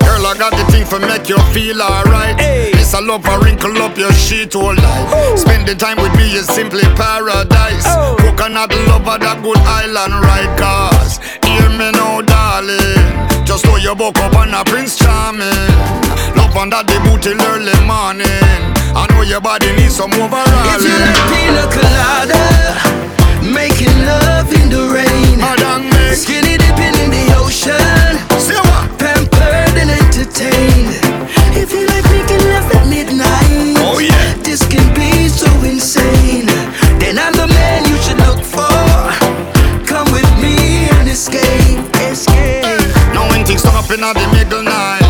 Girl, 0.07 0.23
I 0.23 0.39
got 0.39 0.55
the 0.55 0.63
thing 0.71 0.87
for 0.87 1.03
make 1.03 1.27
you 1.27 1.35
feel 1.51 1.83
alright. 1.83 2.39
Hey. 2.39 2.71
It's 2.79 2.95
a 2.95 3.03
love 3.03 3.27
for 3.27 3.43
wrinkle 3.43 3.75
up 3.83 3.99
your 3.99 4.15
sheet 4.15 4.55
oh, 4.55 4.71
all 4.71 4.75
night. 4.79 5.11
Oh. 5.11 5.35
Spending 5.35 5.75
time 5.75 5.99
with 5.99 6.15
me 6.15 6.31
is 6.31 6.47
simply 6.47 6.87
paradise. 6.95 7.83
Oh. 7.91 8.15
Coconut 8.23 8.71
lover, 8.87 9.19
that 9.19 9.43
good 9.43 9.59
island 9.67 10.15
ride. 10.15 10.55
Cause, 10.55 11.19
hear 11.43 11.67
me 11.75 11.91
now, 11.91 12.23
darling. 12.23 13.03
Just 13.43 13.67
know 13.67 13.83
you 13.83 13.99
woke 13.99 14.23
up 14.23 14.39
on 14.39 14.55
a 14.55 14.63
Prince 14.63 14.95
Charming. 14.95 15.51
Love 16.39 16.55
under 16.55 16.87
the 16.87 17.03
boot 17.03 17.27
till 17.27 17.35
early 17.51 17.75
morning. 17.83 18.63
I 18.95 19.11
know 19.11 19.27
your 19.27 19.43
body 19.43 19.75
needs 19.75 19.99
some 19.99 20.15
overall. 20.15 20.71
If 20.71 20.87
you 20.87 20.95
like 21.03 21.19
pina 21.35 21.67
colada, 21.67 22.95
making 23.53 23.93
love 24.07 24.53
in 24.53 24.69
the 24.71 24.89
rain, 24.89 25.39
skinny 26.15 26.57
dipping 26.57 26.97
in 27.03 27.11
the 27.11 27.35
ocean, 27.37 28.17
pampered 28.99 29.77
and 29.77 29.91
entertained. 29.91 30.97
If 31.53 31.73
you 31.73 31.87
like 31.87 32.05
making 32.11 32.43
love 32.49 32.71
at 32.73 32.87
midnight, 32.89 33.77
oh 33.85 33.99
yeah, 33.99 34.35
this 34.43 34.67
can 34.67 34.87
be 34.95 35.29
so 35.29 35.49
insane. 35.63 36.47
Then 36.99 37.19
I'm 37.19 37.33
the 37.35 37.47
man 37.49 37.85
you 37.85 37.97
should 38.03 38.19
look 38.19 38.41
for. 38.41 38.65
Come 39.85 40.11
with 40.13 40.31
me 40.41 40.89
and 40.97 41.09
escape, 41.09 41.85
escape. 42.01 42.65
Now 43.13 43.29
when 43.29 43.45
things 43.45 43.65
up 43.65 43.91
in 43.91 44.01
the 44.01 44.29
middle 44.33 44.63
night 44.63 45.04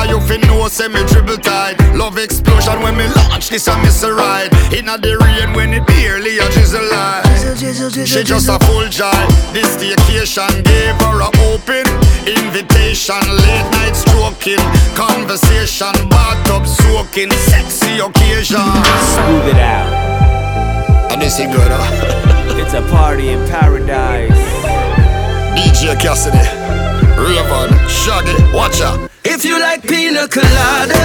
Top 0.00 0.08
scorer 0.08 0.20
you 0.20 0.26
fin 0.26 0.40
know 0.42 0.68
say 0.68 0.88
me 0.88 1.04
dribble 1.06 1.36
tight 1.38 1.76
Love 1.94 2.16
explosion 2.18 2.80
when 2.82 2.96
me 2.96 3.06
launch 3.16 3.48
this 3.50 3.66
a 3.66 3.76
missile 3.78 4.12
ride. 4.12 4.50
Inna 4.72 4.96
the 4.98 5.18
rain 5.18 5.52
when 5.54 5.72
it 5.74 5.86
barely 5.86 6.38
a 6.38 6.48
drizzle 6.52 6.82
light 6.90 7.24
She 8.06 8.22
just 8.24 8.48
a 8.48 8.58
full 8.64 8.88
joy 8.88 9.10
This 9.52 9.76
vacation 9.76 10.62
gave 10.62 10.96
her 11.04 11.20
a 11.20 11.28
open 11.52 11.84
invitation. 12.26 13.20
Late 13.44 13.68
night 13.72 13.94
stroking 13.94 14.62
Conversation 14.94 15.92
bathtub 16.08 16.66
soaking 16.66 17.30
Sexy 17.30 17.98
occasion. 17.98 18.56
Smooth 18.56 19.52
it 19.52 19.60
out. 19.60 21.12
And 21.12 21.20
this 21.20 21.38
is 21.38 21.46
good 21.46 21.70
huh? 21.70 22.56
It's 22.56 22.74
a 22.74 22.82
party 22.90 23.30
in 23.30 23.46
paradise. 23.48 24.30
DJ 25.56 26.00
Cassidy 26.00 27.09
Rayvon 27.20 27.68
Shaggy 27.88 28.34
Watch 28.52 28.80
out 28.80 29.10
If 29.24 29.44
you 29.44 29.60
like 29.60 29.82
pina 29.82 30.26
colada, 30.28 30.96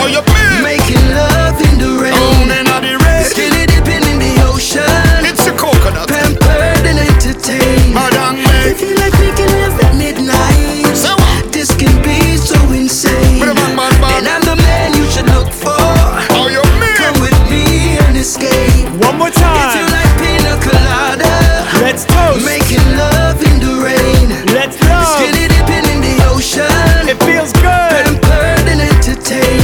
oh, 0.00 0.08
you 0.08 0.22
mean? 0.32 0.62
making 0.64 1.04
love 1.12 1.60
in 1.60 1.74
the 1.78 1.90
rain, 2.02 2.16
Down 2.16 2.50
inna 2.58 2.76
the 2.80 2.94
rain. 3.04 3.24
skinny 3.28 3.64
dipping 3.68 4.04
in 4.08 4.18
the 4.18 4.32
ocean, 4.48 4.88
It's 5.28 5.46
a 5.46 5.52
coconut 5.52 6.08
pampered 6.08 6.84
and 6.88 6.98
entertained. 6.98 7.92
Madam 7.94 8.36
me 8.40 8.72
If 8.72 8.80
you 8.80 8.96
like 8.96 9.12
making 9.20 9.52
love 9.60 9.76
at 9.84 9.94
midnight, 10.00 10.96
Say 10.96 11.12
what? 11.12 11.52
this 11.52 11.70
can 11.76 11.92
be 12.02 12.36
so 12.40 12.56
insane. 12.72 13.40
Bada 13.40 13.54
bang, 13.54 13.76
bang, 13.76 13.94
bang. 14.00 14.12
And 14.18 14.26
I'm 14.28 14.42
the 14.48 14.56
man 14.56 14.96
you 14.96 15.04
should 15.12 15.28
look 15.36 15.52
for. 15.52 15.76
Oh 16.34 16.48
you 16.48 16.64
mean? 16.80 16.96
Come 16.96 17.20
with 17.20 17.38
me 17.52 17.98
and 18.00 18.16
escape. 18.16 18.88
One 19.04 19.18
more 19.20 19.30
time. 19.30 19.68
If 19.68 19.74
you 19.76 19.86
like 19.92 20.12
pina 20.16 20.54
colada, 20.64 21.32
Let's 21.84 22.04
toast. 22.08 22.44
making 22.44 22.84
love 22.96 23.38
in 23.44 23.56
the 23.60 23.72
rain, 23.84 24.26
Let's 24.56 24.80
love. 24.88 25.06
It 26.56 27.22
feels 27.24 27.52
good. 27.52 27.62
pampered 27.62 28.68
and 28.68 28.80
entertained. 28.80 29.57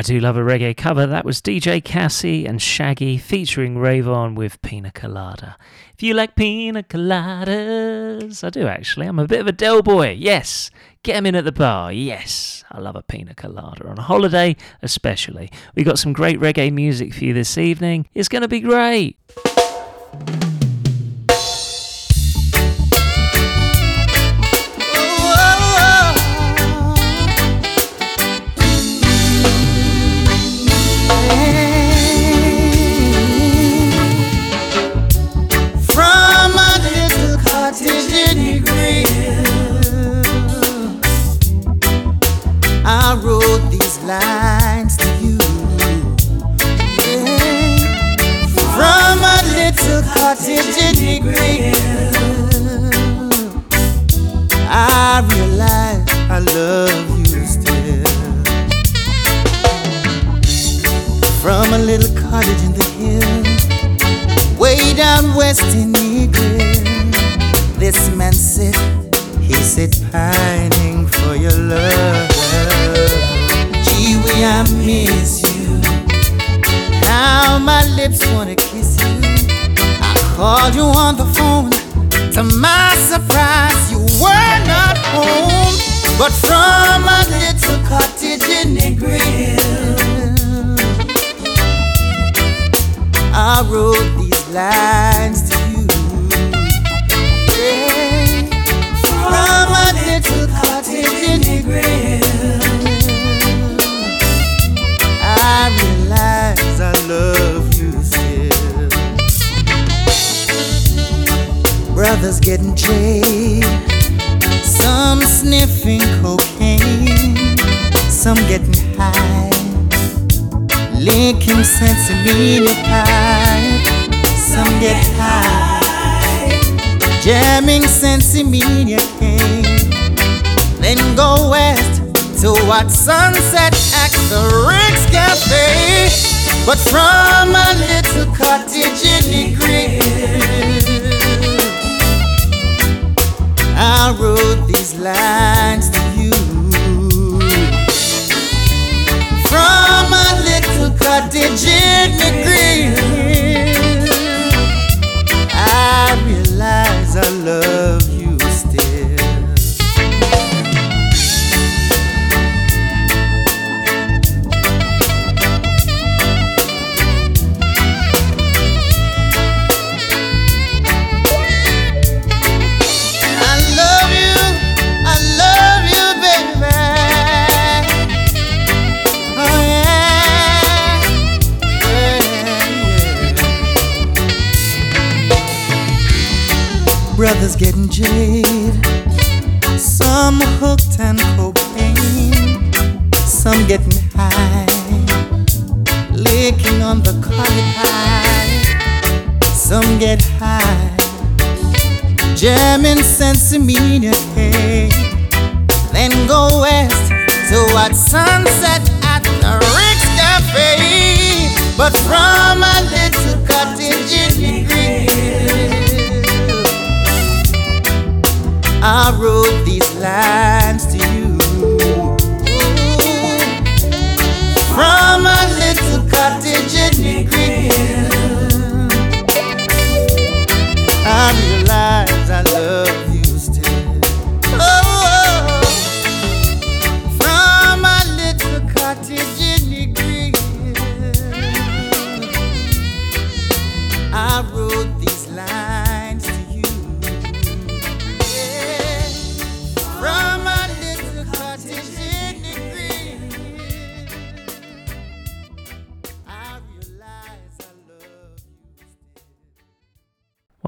I 0.00 0.02
do 0.02 0.18
love 0.18 0.38
a 0.38 0.40
reggae 0.40 0.74
cover. 0.74 1.06
That 1.06 1.26
was 1.26 1.42
DJ 1.42 1.84
Cassie 1.84 2.46
and 2.46 2.62
Shaggy 2.62 3.18
featuring 3.18 3.74
Rayvon 3.74 4.34
with 4.34 4.62
Pina 4.62 4.90
Colada. 4.90 5.58
If 5.92 6.02
you 6.02 6.14
like 6.14 6.34
pina 6.36 6.82
coladas, 6.82 8.42
I 8.42 8.48
do 8.48 8.66
actually. 8.66 9.08
I'm 9.08 9.18
a 9.18 9.26
bit 9.26 9.40
of 9.40 9.46
a 9.46 9.52
Del 9.52 9.82
boy. 9.82 10.16
Yes, 10.18 10.70
get 11.02 11.16
them 11.16 11.26
in 11.26 11.34
at 11.34 11.44
the 11.44 11.52
bar. 11.52 11.92
Yes, 11.92 12.64
I 12.72 12.80
love 12.80 12.96
a 12.96 13.02
pina 13.02 13.34
colada 13.34 13.86
on 13.86 13.98
a 13.98 14.02
holiday, 14.02 14.56
especially. 14.80 15.50
We 15.74 15.84
got 15.84 15.98
some 15.98 16.14
great 16.14 16.40
reggae 16.40 16.72
music 16.72 17.12
for 17.12 17.26
you 17.26 17.34
this 17.34 17.58
evening. 17.58 18.08
It's 18.14 18.30
going 18.30 18.40
to 18.40 18.48
be 18.48 18.60
great. 18.60 19.18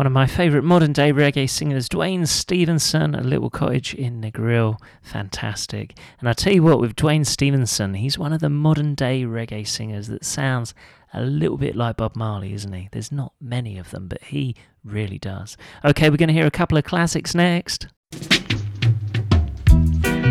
one 0.02 0.06
of 0.08 0.12
my 0.12 0.26
favourite 0.26 0.64
modern 0.64 0.92
day 0.92 1.12
reggae 1.12 1.48
singers, 1.48 1.88
Duane 1.88 2.26
Stephenson, 2.26 3.14
a 3.14 3.20
little 3.20 3.50
cottage 3.50 3.94
in 3.94 4.20
Negril. 4.20 4.76
Fantastic. 5.00 5.96
And 6.18 6.28
I 6.28 6.32
tell 6.32 6.52
you 6.52 6.64
what, 6.64 6.80
with 6.80 6.96
Duane 6.96 7.24
Stephenson, 7.24 7.94
he's 7.94 8.18
one 8.18 8.32
of 8.32 8.40
the 8.40 8.50
modern 8.50 8.96
day 8.96 9.22
reggae 9.22 9.64
singers 9.64 10.08
that 10.08 10.24
sounds 10.24 10.74
a 11.14 11.22
little 11.22 11.56
bit 11.56 11.76
like 11.76 11.98
Bob 11.98 12.16
Marley, 12.16 12.52
isn't 12.52 12.72
he? 12.72 12.88
There's 12.90 13.12
not 13.12 13.32
many 13.40 13.78
of 13.78 13.92
them, 13.92 14.08
but 14.08 14.20
he 14.24 14.56
really 14.82 15.18
does. 15.18 15.56
Okay, 15.84 16.10
we're 16.10 16.16
going 16.16 16.26
to 16.26 16.34
hear 16.34 16.46
a 16.46 16.50
couple 16.50 16.76
of 16.76 16.82
classics 16.82 17.32
next. 17.32 17.86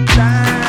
Time. 0.07 0.60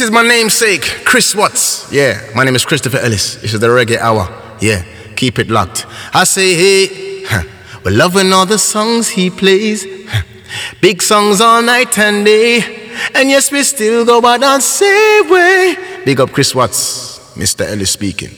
This 0.00 0.08
is 0.08 0.14
my 0.14 0.26
namesake, 0.26 0.80
Chris 1.04 1.34
Watts. 1.34 1.92
Yeah, 1.92 2.18
my 2.34 2.42
name 2.42 2.54
is 2.54 2.64
Christopher 2.64 2.96
Ellis. 2.96 3.34
This 3.34 3.52
is 3.52 3.60
the 3.60 3.66
Reggae 3.66 3.98
Hour. 3.98 4.30
Yeah, 4.58 4.82
keep 5.14 5.38
it 5.38 5.50
locked. 5.50 5.84
I 6.14 6.24
say, 6.24 6.54
hey, 6.54 7.26
we're 7.84 7.90
loving 7.90 8.32
all 8.32 8.46
the 8.46 8.56
songs 8.56 9.10
he 9.10 9.28
plays. 9.28 9.86
Big 10.80 11.02
songs 11.02 11.42
all 11.42 11.60
night 11.60 11.98
and 11.98 12.24
day. 12.24 12.62
And 13.14 13.28
yes, 13.28 13.52
we 13.52 13.62
still 13.62 14.06
go 14.06 14.22
by 14.22 14.38
the 14.38 14.58
same 14.60 15.28
way. 15.28 15.76
Big 16.06 16.18
up 16.18 16.30
Chris 16.30 16.54
Watts, 16.54 17.34
Mr. 17.36 17.66
Ellis 17.70 17.90
speaking. 17.90 18.30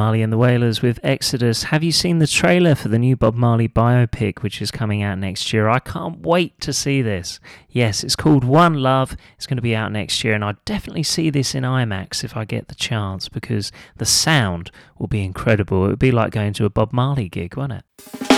Marley 0.00 0.22
and 0.22 0.32
the 0.32 0.38
Wailers 0.38 0.80
with 0.80 0.98
Exodus. 1.02 1.64
Have 1.64 1.84
you 1.84 1.92
seen 1.92 2.20
the 2.20 2.26
trailer 2.26 2.74
for 2.74 2.88
the 2.88 2.98
new 2.98 3.16
Bob 3.16 3.34
Marley 3.34 3.68
biopic, 3.68 4.40
which 4.40 4.62
is 4.62 4.70
coming 4.70 5.02
out 5.02 5.18
next 5.18 5.52
year? 5.52 5.68
I 5.68 5.78
can't 5.78 6.20
wait 6.20 6.58
to 6.62 6.72
see 6.72 7.02
this. 7.02 7.38
Yes, 7.68 8.02
it's 8.02 8.16
called 8.16 8.42
One 8.42 8.82
Love. 8.82 9.14
It's 9.36 9.46
going 9.46 9.58
to 9.58 9.62
be 9.62 9.76
out 9.76 9.92
next 9.92 10.24
year, 10.24 10.32
and 10.32 10.42
I'd 10.42 10.64
definitely 10.64 11.02
see 11.02 11.28
this 11.28 11.54
in 11.54 11.64
IMAX 11.64 12.24
if 12.24 12.34
I 12.34 12.46
get 12.46 12.68
the 12.68 12.74
chance 12.74 13.28
because 13.28 13.72
the 13.98 14.06
sound 14.06 14.70
will 14.98 15.06
be 15.06 15.22
incredible. 15.22 15.84
It 15.84 15.88
would 15.88 15.98
be 15.98 16.12
like 16.12 16.32
going 16.32 16.54
to 16.54 16.64
a 16.64 16.70
Bob 16.70 16.94
Marley 16.94 17.28
gig, 17.28 17.58
wouldn't 17.58 17.84
it? 17.84 18.29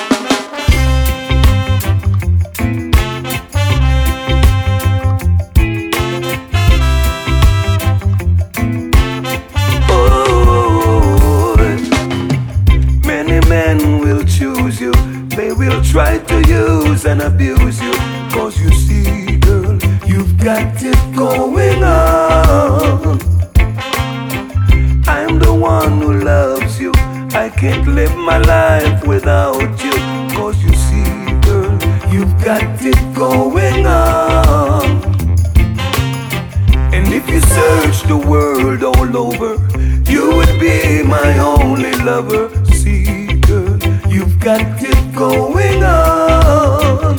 Men 13.53 14.01
will 14.01 14.25
choose 14.25 14.81
you, 14.81 14.93
they 15.39 15.53
will 15.53 15.81
try 15.85 16.13
to 16.31 16.37
use 16.49 17.05
and 17.05 17.21
abuse 17.21 17.79
you. 17.87 17.95
Cause 18.35 18.55
you 18.63 18.71
see, 18.85 19.37
girl, 19.47 19.77
you've 20.07 20.35
got 20.39 20.73
it 20.91 21.01
going 21.15 21.83
on. 21.85 23.19
I'm 25.17 25.39
the 25.47 25.55
one 25.55 26.01
who 26.01 26.13
loves 26.33 26.81
you, 26.81 26.93
I 27.45 27.51
can't 27.61 27.87
live 27.99 28.17
my 28.17 28.39
life 28.39 29.07
without 29.07 29.75
you. 29.87 29.97
Cause 30.39 30.59
you 30.65 30.73
see, 30.87 31.13
girl, 31.47 31.75
you've 32.15 32.37
got 32.43 32.65
it 32.91 33.01
going 33.15 33.85
on. 33.87 34.85
And 36.97 37.07
if 37.19 37.25
you 37.29 37.41
search 37.59 37.99
the 38.13 38.21
world 38.33 38.83
all 38.83 39.13
over, 39.27 39.53
you 40.11 40.23
would 40.37 40.55
be 40.59 41.03
my 41.03 41.31
only 41.39 41.93
lover. 42.11 42.49
See, 42.81 43.22
got 44.43 44.61
it 44.83 45.15
going 45.15 45.85
on. 45.85 47.17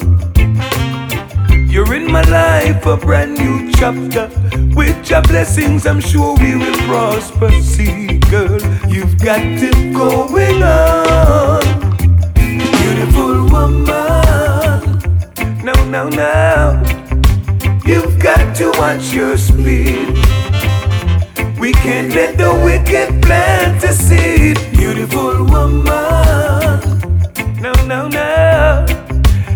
You're 1.70 1.94
in 1.96 2.12
my 2.12 2.22
life, 2.24 2.86
a 2.86 2.98
brand 2.98 3.38
new 3.38 3.72
chapter. 3.72 4.30
With 4.76 5.10
your 5.10 5.22
blessings, 5.22 5.86
I'm 5.86 6.02
sure 6.02 6.36
we 6.38 6.58
will 6.58 6.76
prosper. 6.80 7.50
See, 7.62 8.18
girl, 8.30 8.60
you've 8.90 9.18
got 9.20 9.40
it 9.42 9.94
going 9.94 10.64
on. 10.64 11.64
Beautiful 12.34 13.48
woman. 13.50 13.86
Now, 15.64 15.86
now, 15.86 16.10
now. 16.10 16.84
You've 17.86 18.20
got 18.20 18.54
to 18.58 18.70
watch 18.78 19.14
your 19.14 19.38
speed. 19.38 20.10
We 21.58 21.72
can't 21.72 22.14
let 22.14 22.38
the 22.38 22.54
wicked 22.66 23.22
plant 23.24 23.82
a 23.86 23.94
seed. 23.94 24.60
Beautiful 24.74 25.46
woman. 25.46 26.93
No, 27.88 28.08
no. 28.08 28.86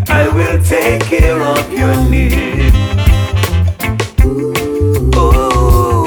I 0.08 0.28
will 0.28 0.62
take 0.62 1.02
care 1.02 1.40
of 1.40 1.72
your 1.72 1.96
need. 2.10 2.74
Ooh. 4.24 6.04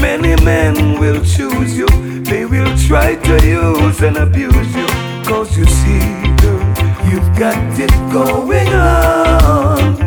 Many 0.00 0.36
men 0.44 1.00
will 1.00 1.22
choose 1.24 1.76
you. 1.76 1.88
They 2.22 2.44
will 2.46 2.76
try 2.86 3.16
to 3.16 3.46
use 3.46 4.00
and 4.02 4.18
abuse 4.18 4.74
you. 4.74 4.86
Cause 5.24 5.56
you 5.58 5.66
see, 5.66 6.00
girl, 6.42 6.62
you've 7.10 7.36
got 7.36 7.58
it 7.78 7.90
going 8.12 8.68
on. 8.68 9.98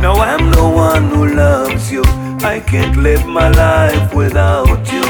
Now 0.00 0.14
I'm 0.14 0.50
the 0.50 0.68
one 0.68 1.08
who 1.08 1.34
loves 1.34 1.90
you. 1.90 2.02
I 2.44 2.60
can't 2.66 2.96
live 2.96 3.26
my 3.26 3.48
life 3.48 4.14
without 4.14 4.92
you. 4.92 5.01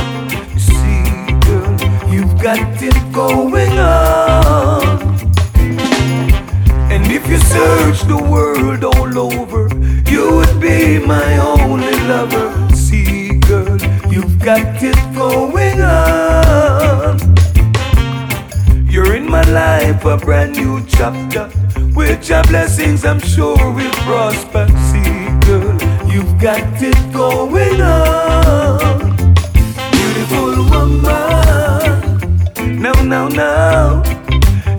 Got 2.43 2.83
it 2.83 3.13
going 3.13 3.79
on. 3.79 4.99
And 6.91 7.07
if 7.07 7.29
you 7.29 7.39
search 7.39 8.03
the 8.09 8.17
world 8.17 8.83
all 8.83 9.17
over, 9.17 9.69
you 10.11 10.39
would 10.39 10.61
be 10.61 10.99
my 10.99 11.39
only 11.39 11.93
lover. 12.09 12.51
See, 12.75 13.39
girl, 13.47 13.79
you've 14.11 14.41
got 14.41 14.83
it 14.83 14.99
going 15.15 15.81
on. 15.83 17.21
You're 18.91 19.15
in 19.15 19.31
my 19.31 19.43
life, 19.43 20.05
a 20.05 20.17
brand 20.17 20.57
new 20.57 20.85
chapter. 20.89 21.49
With 21.95 22.29
your 22.29 22.43
blessings, 22.45 23.05
I'm 23.05 23.21
sure 23.21 23.71
we'll 23.71 23.99
prosper. 24.03 24.67
See, 24.91 25.29
girl, 25.47 25.79
you've 26.11 26.41
got 26.41 26.83
it 26.83 27.13
going 27.13 27.81
on. 27.81 29.17
Beautiful 29.93 30.71
woman. 30.71 31.22
No, 33.03 33.27
no, 33.27 33.29
no. 33.29 34.03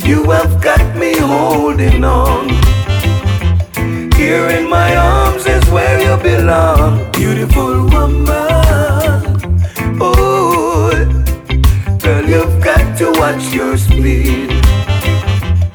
You 0.06 0.24
have 0.32 0.62
got 0.62 0.96
me 0.96 1.18
holding 1.18 2.06
on. 2.06 2.48
Here 4.14 4.48
in 4.48 4.70
my 4.70 4.96
arms 4.96 5.46
is 5.46 5.64
where 5.70 6.00
you 6.02 6.16
belong. 6.24 7.12
Beautiful 7.12 7.86
woman. 7.90 8.26
Oh, 10.00 10.92
girl, 12.02 12.26
you've 12.26 12.64
got 12.64 12.98
to 13.00 13.12
watch 13.20 13.54
your 13.54 13.78
speed. 13.78 14.50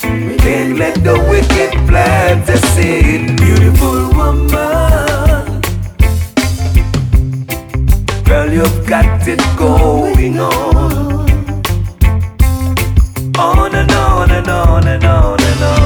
Can't 0.00 0.78
let 0.78 0.94
the 1.04 1.18
wicked 1.28 1.72
plant 1.86 2.46
the 2.46 2.56
seed. 2.72 3.36
Beautiful 3.36 4.08
woman. 4.16 5.60
Girl, 8.24 8.50
you've 8.50 8.86
got 8.86 9.28
it 9.28 9.42
going 9.58 10.38
on. 10.40 11.27
And 13.78 13.92
on 13.92 14.30
and 14.32 14.48
on 14.48 14.88
and 14.88 15.04
on 15.04 15.38
and 15.40 15.62
on. 15.62 15.78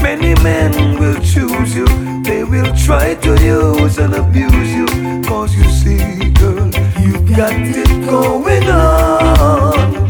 Many 0.00 0.34
men 0.44 1.00
will 1.00 1.20
choose 1.22 1.74
you, 1.74 1.86
they 2.22 2.44
will 2.44 2.72
try 2.76 3.16
to 3.16 3.30
use 3.44 3.98
and 3.98 4.14
abuse 4.14 4.72
you. 4.72 4.86
Cause 5.24 5.52
you 5.56 5.64
see, 5.64 6.30
girl, 6.34 6.70
you've 7.00 7.28
got 7.36 7.52
it 7.52 8.06
going 8.08 8.68
on. 8.68 10.06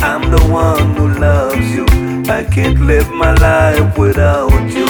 I'm 0.00 0.30
the 0.30 0.40
one 0.50 0.87
I 2.30 2.44
can't 2.44 2.78
live 2.80 3.10
my 3.10 3.32
life 3.34 3.96
without 3.96 4.52
you. 4.70 4.86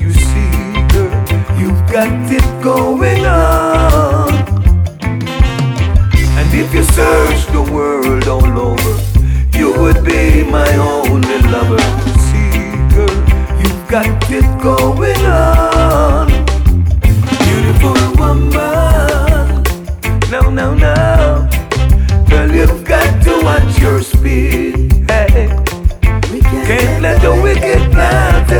You 0.00 0.12
see, 0.12 0.72
girl, 0.88 1.12
you've 1.60 1.84
got 1.92 2.08
it 2.32 2.62
going 2.62 3.26
on. 3.26 4.32
And 6.38 6.54
if 6.54 6.72
you 6.72 6.82
search 6.82 7.46
the 7.52 7.60
world 7.70 8.26
all 8.28 8.58
over, 8.58 8.94
you 9.58 9.78
would 9.78 10.02
be 10.06 10.42
my 10.42 10.74
only 10.76 11.38
lover. 11.52 11.82
You 12.06 12.14
See, 12.28 12.94
girl, 12.94 13.16
you've 13.60 13.86
got 13.86 14.06
it 14.32 14.62
going 14.62 15.26
on. 15.26 16.28
Beautiful 17.44 18.16
woman. 18.16 18.69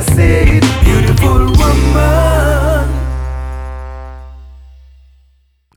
Plant 0.03 0.60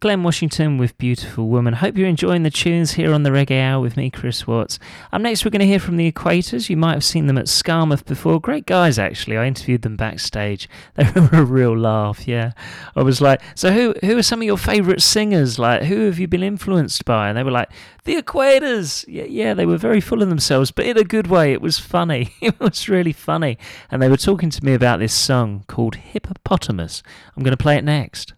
Glen 0.03 0.21
Washington 0.21 0.77
with 0.77 0.97
Beautiful 0.97 1.47
Woman. 1.47 1.75
Hope 1.75 1.97
you're 1.97 2.09
enjoying 2.09 2.43
the 2.43 2.49
tunes 2.49 2.91
here 2.91 3.13
on 3.13 3.23
the 3.23 3.29
Reggae 3.29 3.61
Hour 3.61 3.79
with 3.79 3.95
me, 3.95 4.09
Chris 4.09 4.45
Watts. 4.45 4.77
Up 5.13 5.21
next, 5.21 5.45
we're 5.45 5.51
going 5.51 5.61
to 5.61 5.65
hear 5.65 5.79
from 5.79 5.95
the 5.95 6.11
Equators. 6.11 6.69
You 6.69 6.75
might 6.75 6.95
have 6.95 7.05
seen 7.05 7.27
them 7.27 7.37
at 7.37 7.45
Skamouth 7.45 8.03
before. 8.03 8.41
Great 8.41 8.65
guys, 8.65 8.99
actually. 8.99 9.37
I 9.37 9.45
interviewed 9.45 9.83
them 9.83 9.95
backstage. 9.95 10.67
They 10.95 11.09
were 11.17 11.39
a 11.39 11.45
real 11.45 11.77
laugh, 11.77 12.27
yeah. 12.27 12.51
I 12.97 13.01
was 13.01 13.21
like, 13.21 13.39
so 13.55 13.71
who 13.71 13.95
who 14.01 14.17
are 14.17 14.23
some 14.23 14.41
of 14.41 14.45
your 14.45 14.57
favourite 14.57 15.01
singers? 15.01 15.57
Like, 15.57 15.83
who 15.83 16.01
have 16.07 16.19
you 16.19 16.27
been 16.27 16.43
influenced 16.43 17.05
by? 17.05 17.29
And 17.29 17.37
they 17.37 17.43
were 17.43 17.51
like, 17.51 17.69
the 18.03 18.21
Equators. 18.21 19.05
Yeah, 19.07 19.23
yeah, 19.23 19.53
they 19.53 19.65
were 19.65 19.77
very 19.77 20.01
full 20.01 20.21
of 20.21 20.27
themselves, 20.27 20.71
but 20.71 20.85
in 20.85 20.97
a 20.97 21.05
good 21.05 21.27
way. 21.27 21.53
It 21.53 21.61
was 21.61 21.79
funny. 21.79 22.33
It 22.41 22.59
was 22.59 22.89
really 22.89 23.13
funny. 23.13 23.57
And 23.89 24.01
they 24.01 24.09
were 24.09 24.17
talking 24.17 24.49
to 24.49 24.65
me 24.65 24.73
about 24.73 24.99
this 24.99 25.13
song 25.13 25.63
called 25.67 25.95
Hippopotamus. 25.95 27.03
I'm 27.37 27.43
going 27.43 27.55
to 27.55 27.63
play 27.63 27.77
it 27.77 27.85
next. 27.85 28.33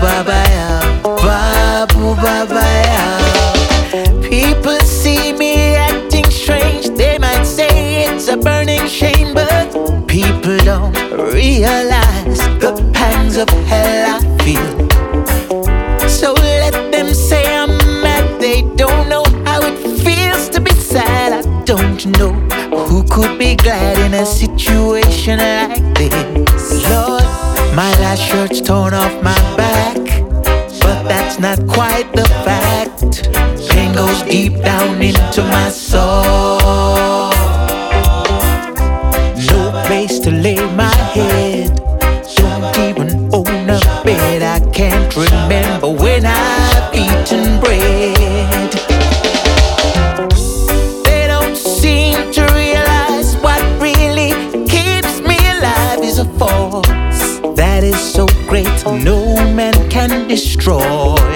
Babu 0.00 0.24
baba 0.24 0.40
ya, 0.50 0.80
babu 1.04 2.14
baba 2.16 2.64
ya. 2.86 3.06
People 4.22 4.78
see 4.80 5.32
me 5.32 5.74
acting 5.76 6.30
strange. 6.30 6.90
They 6.90 7.18
might 7.18 7.44
say 7.44 8.04
it's 8.04 8.28
a 8.28 8.36
burning 8.36 8.86
shame, 8.86 9.34
but 9.34 9.72
people 10.06 10.56
don't 10.58 10.94
realize 11.34 12.38
the 12.60 12.72
pangs 12.92 13.36
of 13.36 13.48
hell 13.66 14.16
I 14.16 14.44
feel. 14.44 14.88
So 16.08 16.32
let 16.32 16.74
them 16.92 17.14
say 17.14 17.44
I'm 17.56 17.76
mad. 18.02 18.40
They 18.40 18.62
don't 18.76 19.08
know 19.08 19.24
how 19.44 19.60
it 19.62 19.76
feels 20.04 20.48
to 20.50 20.60
be 20.60 20.72
sad. 20.72 21.32
I 21.32 21.64
don't 21.64 22.06
know 22.18 22.32
who 22.86 23.02
could 23.04 23.38
be 23.38 23.56
glad 23.56 23.98
in 23.98 24.14
a 24.14 24.26
situation 24.26 25.38
like 25.38 25.82
this. 25.94 26.84
Lord, 26.90 27.24
my 27.74 27.90
last 28.00 28.22
shirt's 28.22 28.60
torn 28.60 28.94
off 28.94 29.22
not 31.48 31.66
quite 31.66 32.12
the 32.12 32.26
fact. 32.44 33.24
Pain 33.70 33.94
goes 33.94 34.22
deep 34.24 34.54
down 34.60 35.00
into 35.00 35.42
my 35.44 35.70
soul. 35.70 37.30
No 39.50 39.60
place 39.86 40.18
to 40.24 40.30
lay 40.30 40.60
my 40.76 40.94
head. 41.14 41.74
Don't 42.36 42.76
even 42.88 43.30
own 43.32 43.70
a 43.70 43.80
bed. 44.04 44.42
I 44.42 44.60
can't 44.72 45.10
remember 45.16 45.88
when 45.88 46.26
I've 46.26 46.94
eaten 46.94 47.60
bread. 47.60 48.70
They 51.06 51.26
don't 51.28 51.56
seem 51.56 52.30
to 52.32 52.42
realize 52.62 53.36
what 53.36 53.62
really 53.80 54.32
keeps 54.66 55.20
me 55.20 55.38
alive 55.54 56.00
is 56.02 56.18
a 56.18 56.26
force 56.38 57.40
that 57.56 57.82
is 57.84 57.98
so 57.98 58.26
great 58.50 58.68
no 58.86 59.34
man 59.54 59.74
can 59.88 60.28
destroy. 60.28 61.27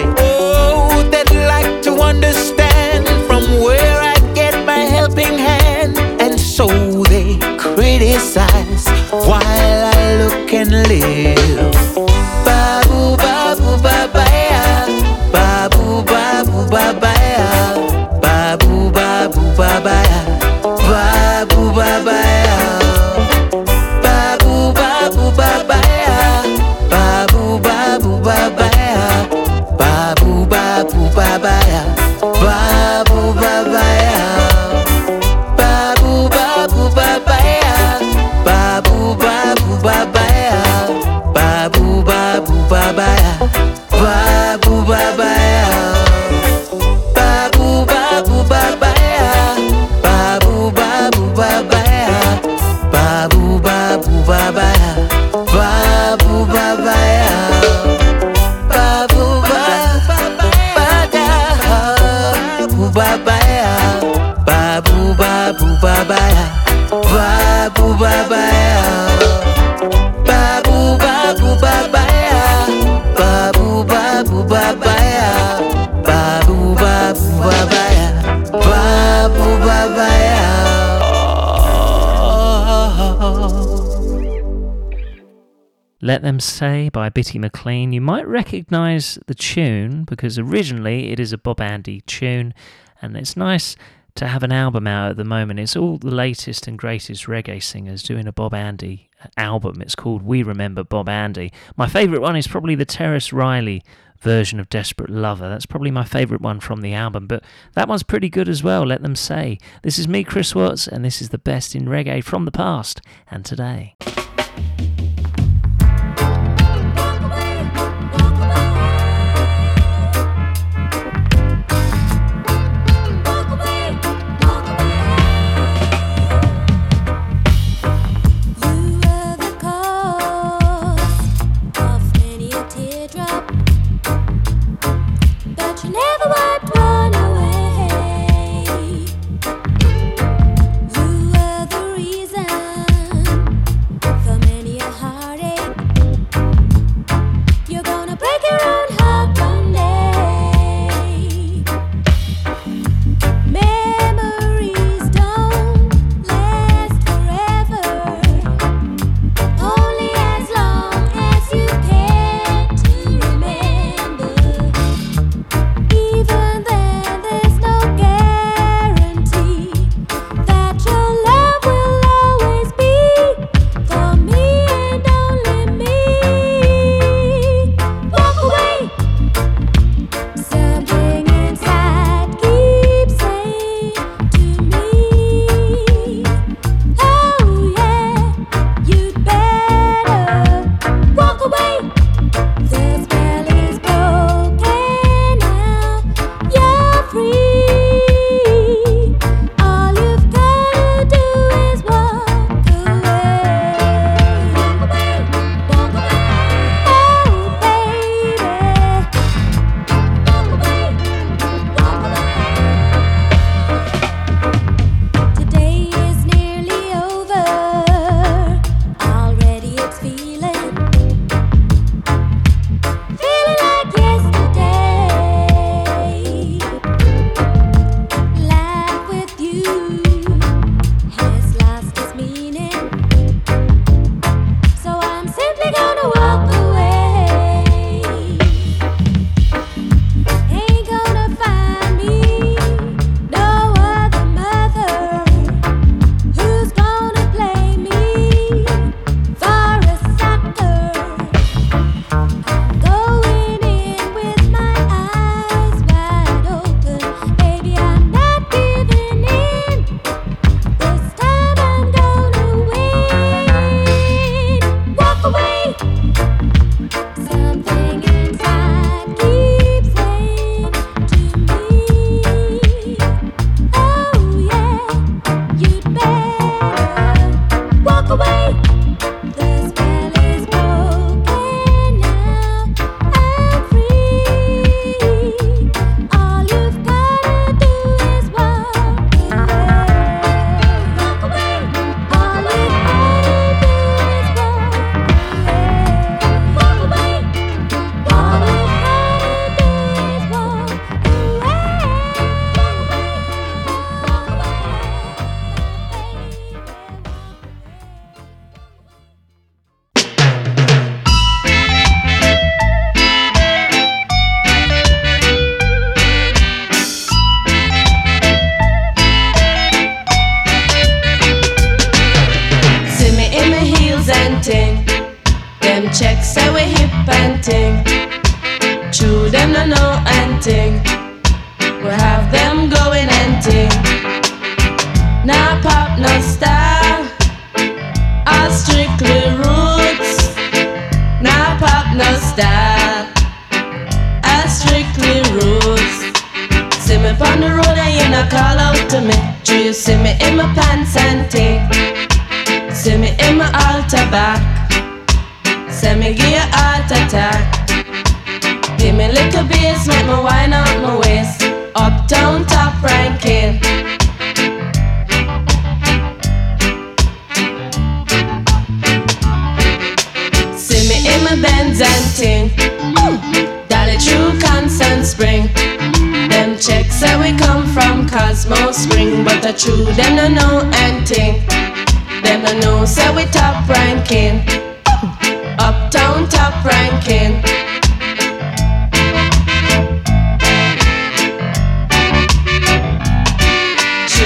Them 86.33 86.41
Say 86.41 86.89
by 86.89 87.11
Bitty 87.11 87.39
McLean. 87.39 87.93
You 87.93 88.01
might 88.01 88.27
recognise 88.27 89.19
the 89.27 89.35
tune 89.35 90.05
because 90.05 90.39
originally 90.39 91.11
it 91.11 91.21
is 91.21 91.35
a 91.35 91.37
Bob 91.37 91.61
Andy 91.61 92.01
tune, 92.01 92.55
and 93.03 93.19
it's 93.19 93.37
nice 93.37 93.77
to 94.15 94.27
have 94.27 94.43
an 94.43 94.51
album 94.51 94.87
out 94.87 95.11
at 95.11 95.19
the 95.19 95.25
moment. 95.25 95.61
It's 95.61 95.77
all 95.77 95.99
the 95.99 96.11
latest 96.11 96.67
and 96.67 96.79
greatest 96.79 97.27
reggae 97.27 97.63
singers 97.63 98.03
doing 98.03 98.27
a 98.27 98.33
Bob 98.33 98.55
Andy 98.55 99.11
album. 99.37 99.83
It's 99.83 99.95
called 99.95 100.23
We 100.23 100.43
Remember 100.43 100.83
Bob 100.83 101.07
Andy. 101.07 101.53
My 101.77 101.87
favourite 101.87 102.23
one 102.23 102.37
is 102.37 102.47
probably 102.47 102.77
the 102.77 102.87
Tarrus 102.87 103.31
Riley 103.31 103.83
version 104.19 104.59
of 104.59 104.71
Desperate 104.71 105.11
Lover. 105.11 105.51
That's 105.51 105.67
probably 105.67 105.91
my 105.91 106.05
favourite 106.05 106.41
one 106.41 106.61
from 106.61 106.81
the 106.81 106.95
album, 106.95 107.27
but 107.27 107.45
that 107.75 107.89
one's 107.89 108.05
pretty 108.05 108.31
good 108.31 108.49
as 108.49 108.63
well, 108.63 108.87
let 108.87 109.03
them 109.03 109.17
say. 109.17 109.59
This 109.83 109.99
is 109.99 110.09
me, 110.09 110.25
Chris 110.25 110.55
Watts, 110.55 110.89
and 110.89 111.05
this 111.05 111.21
is 111.21 111.29
the 111.29 111.37
best 111.37 111.75
in 111.75 111.85
reggae 111.85 112.25
from 112.25 112.47
the 112.47 112.51
past 112.51 113.03
and 113.31 113.45
today. 113.45 113.97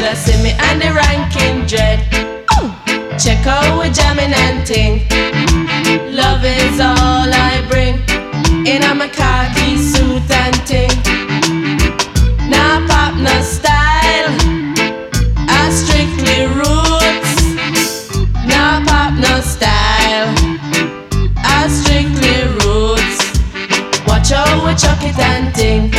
I 0.09 0.15
see 0.15 0.41
me 0.41 0.53
on 0.71 0.79
the 0.79 0.95
ranking 0.95 1.67
dread? 1.67 1.99
Check 3.19 3.45
out 3.45 3.77
we 3.77 3.91
jamming 3.91 4.33
and 4.33 4.65
ting. 4.65 5.03
Love 6.15 6.45
is 6.45 6.79
all 6.79 7.27
I 7.27 7.67
bring. 7.69 7.97
In 8.65 8.85
a 8.85 8.95
my 8.95 9.11
suit 9.77 10.31
and 10.31 10.55
ting. 10.65 10.91
Nah 12.49 12.87
pop 12.87 13.17
no 13.17 13.35
style. 13.43 14.31
I 15.51 15.71
strictly 15.75 16.47
roots. 16.55 17.67
Nah 18.47 18.85
pop 18.87 19.13
no 19.19 19.41
style. 19.41 20.31
I 21.43 21.67
strictly 21.67 22.47
roots. 22.63 24.07
Watch 24.07 24.31
out 24.31 24.65
we 24.65 24.73
chuck 24.77 25.03
it 25.03 25.19
and 25.19 25.53
ting. 25.53 25.93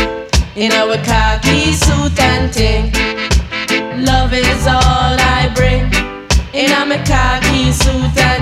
In 0.56 0.72
our 0.72 0.96
khaki 1.04 1.74
suit 1.74 2.18
and 2.22 2.54
ting. 2.54 3.17
In 6.98 7.04
a 8.18 8.37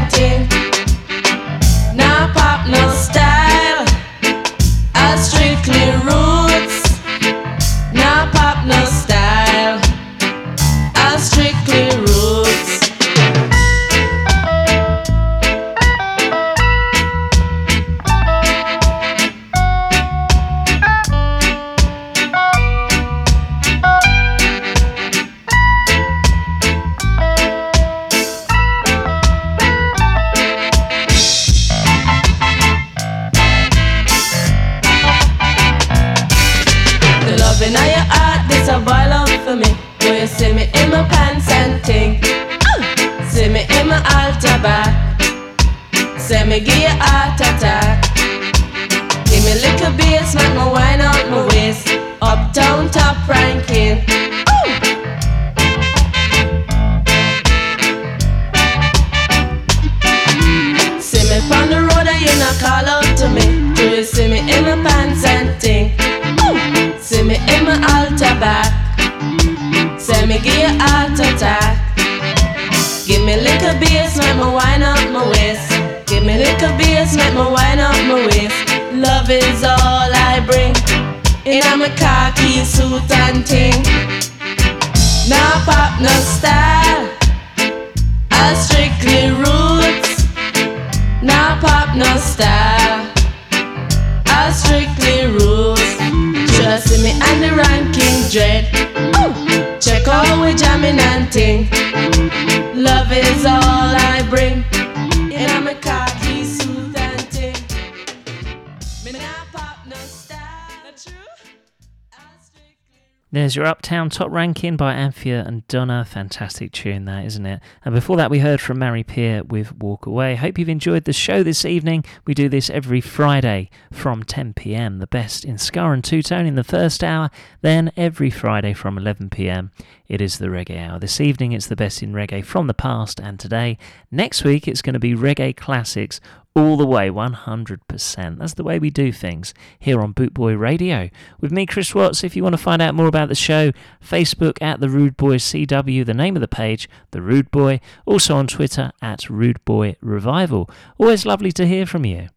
Uptown 114.05 114.27
Top 114.27 114.31
Ranking 114.31 114.77
by 114.77 114.93
Althea 114.93 115.43
and 115.47 115.67
Donna. 115.67 116.05
Fantastic 116.05 116.71
tune, 116.71 117.05
that, 117.05 117.25
isn't 117.25 117.45
it? 117.47 117.59
And 117.83 117.95
before 117.95 118.17
that, 118.17 118.29
we 118.29 118.37
heard 118.37 118.61
from 118.61 118.77
Mary 118.77 119.03
Peer 119.03 119.43
with 119.43 119.75
Walk 119.77 120.05
Away. 120.05 120.35
Hope 120.35 120.59
you've 120.59 120.69
enjoyed 120.69 121.05
the 121.05 121.13
show 121.13 121.41
this 121.41 121.65
evening. 121.65 122.05
We 122.27 122.35
do 122.35 122.47
this 122.47 122.69
every 122.69 123.01
Friday 123.01 123.71
from 123.91 124.23
10 124.23 124.53
pm. 124.53 124.99
The 124.99 125.07
best 125.07 125.43
in 125.43 125.57
Ska 125.57 125.85
and 125.85 126.03
Two 126.03 126.21
Tone 126.21 126.45
in 126.45 126.53
the 126.53 126.63
first 126.63 127.03
hour. 127.03 127.31
Then 127.61 127.91
every 127.97 128.29
Friday 128.29 128.73
from 128.73 128.99
11 128.99 129.31
pm, 129.31 129.71
it 130.07 130.21
is 130.21 130.37
the 130.37 130.47
Reggae 130.47 130.87
Hour. 130.87 130.99
This 130.99 131.19
evening, 131.19 131.53
it's 131.53 131.65
the 131.67 131.75
best 131.75 132.03
in 132.03 132.13
reggae 132.13 132.45
from 132.45 132.67
the 132.67 132.75
past 132.75 133.19
and 133.19 133.39
today. 133.39 133.79
Next 134.11 134.43
week, 134.43 134.67
it's 134.67 134.83
going 134.83 134.93
to 134.93 134.99
be 134.99 135.15
reggae 135.15 135.57
classics 135.57 136.21
all 136.55 136.77
the 136.77 136.85
way, 136.85 137.09
100%. 137.09 138.37
That's 138.37 138.53
the 138.53 138.63
way 138.63 138.79
we 138.79 138.89
do 138.89 139.11
things 139.11 139.53
here 139.77 140.01
on 140.01 140.13
Bootboy 140.13 140.57
Radio. 140.57 141.09
With 141.41 141.51
me, 141.51 141.65
Chris 141.65 141.93
Watts. 141.93 142.23
If 142.23 142.35
you 142.35 142.43
want 142.43 142.53
to 142.53 142.61
find 142.61 142.81
out 142.81 142.95
more 142.95 143.07
about 143.07 143.27
the 143.27 143.35
show, 143.35 143.71
Facebook 144.03 144.61
at 144.61 144.79
The 144.79 144.89
Rude 144.89 145.17
Boy 145.17 145.35
CW, 145.35 146.05
the 146.05 146.13
name 146.13 146.35
of 146.37 146.41
the 146.41 146.47
page, 146.47 146.87
The 147.11 147.21
Rude 147.21 147.51
Boy. 147.51 147.81
Also 148.05 148.35
on 148.37 148.47
Twitter 148.47 148.91
at 149.01 149.29
Rude 149.29 149.63
Boy 149.65 149.97
Revival. 149.99 150.69
Always 150.97 151.25
lovely 151.25 151.51
to 151.51 151.67
hear 151.67 151.85
from 151.85 152.05
you. 152.05 152.29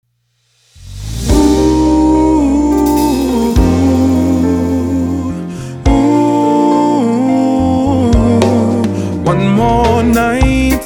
One 9.24 9.48
more 9.54 10.02
night, 10.02 10.82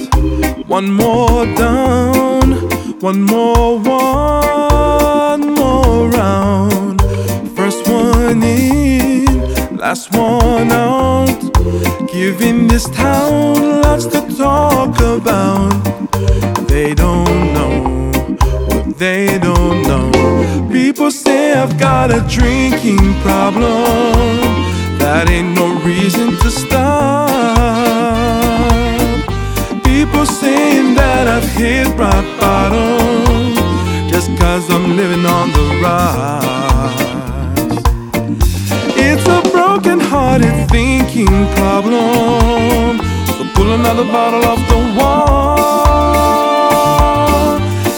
one 0.67 0.91
more 0.91 1.47
down, 1.55 2.32
one 3.03 3.23
more, 3.25 3.81
one 3.81 5.55
more 5.55 6.09
round. 6.09 7.01
First 7.57 7.89
one 7.89 8.41
in, 8.45 9.77
last 9.77 10.15
one 10.15 10.71
out. 10.71 11.27
Giving 12.13 12.69
this 12.69 12.89
town 12.91 13.83
lots 13.83 14.07
to 14.07 14.21
talk 14.37 14.95
about. 15.01 15.73
They 16.69 16.95
don't 16.95 17.53
know 17.55 18.13
what 18.69 18.97
they 18.99 19.37
don't 19.41 19.83
know. 19.83 20.69
People 20.71 21.11
say 21.11 21.55
I've 21.55 21.77
got 21.81 22.13
a 22.13 22.21
drinking 22.29 23.15
problem. 23.23 24.39
That 25.01 25.29
ain't 25.29 25.57
no 25.57 25.75
reason 25.81 26.37
to 26.37 26.51
stop. 26.53 27.22
People 30.23 30.37
saying 30.37 30.95
that 30.95 31.27
I've 31.27 31.43
hit 31.59 31.89
rock 31.99 32.25
bottom 32.39 33.57
just 34.09 34.31
cause 34.39 34.71
I'm 34.71 34.95
living 34.97 35.27
on 35.27 35.51
the 35.51 35.81
rise. 35.83 36.95
It's 38.95 39.27
a 39.27 39.43
broken 39.51 39.99
hearted 39.99 40.69
thinking 40.71 41.27
problem. 41.57 43.01
So 43.35 43.43
pull 43.53 43.73
another 43.73 44.05
bottle 44.05 44.45
off 44.45 44.61
the 44.69 44.79
wall. 44.97 45.59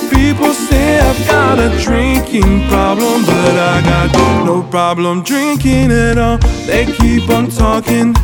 People 0.08 0.54
say 0.54 1.00
I've 1.00 1.26
got 1.28 1.58
a 1.58 1.68
drinking 1.82 2.66
problem, 2.70 3.26
but 3.26 3.54
I 3.74 3.82
got 3.84 4.10
no 4.46 4.62
problem 4.62 5.24
drinking 5.24 5.92
at 5.92 6.16
all. 6.16 6.38
They 6.64 6.86
keep 6.86 7.28
on 7.28 7.50
talking, 7.50 8.14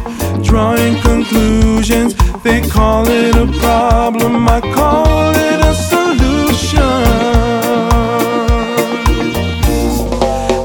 drawing 0.42 0.98
conclusions. 1.02 2.14
They 2.42 2.62
call 2.62 3.06
it 3.06 3.36
a 3.36 3.46
problem, 3.60 4.48
I 4.48 4.62
call 4.62 5.30
it 5.36 5.60
a 5.60 5.74
solution. 5.74 6.80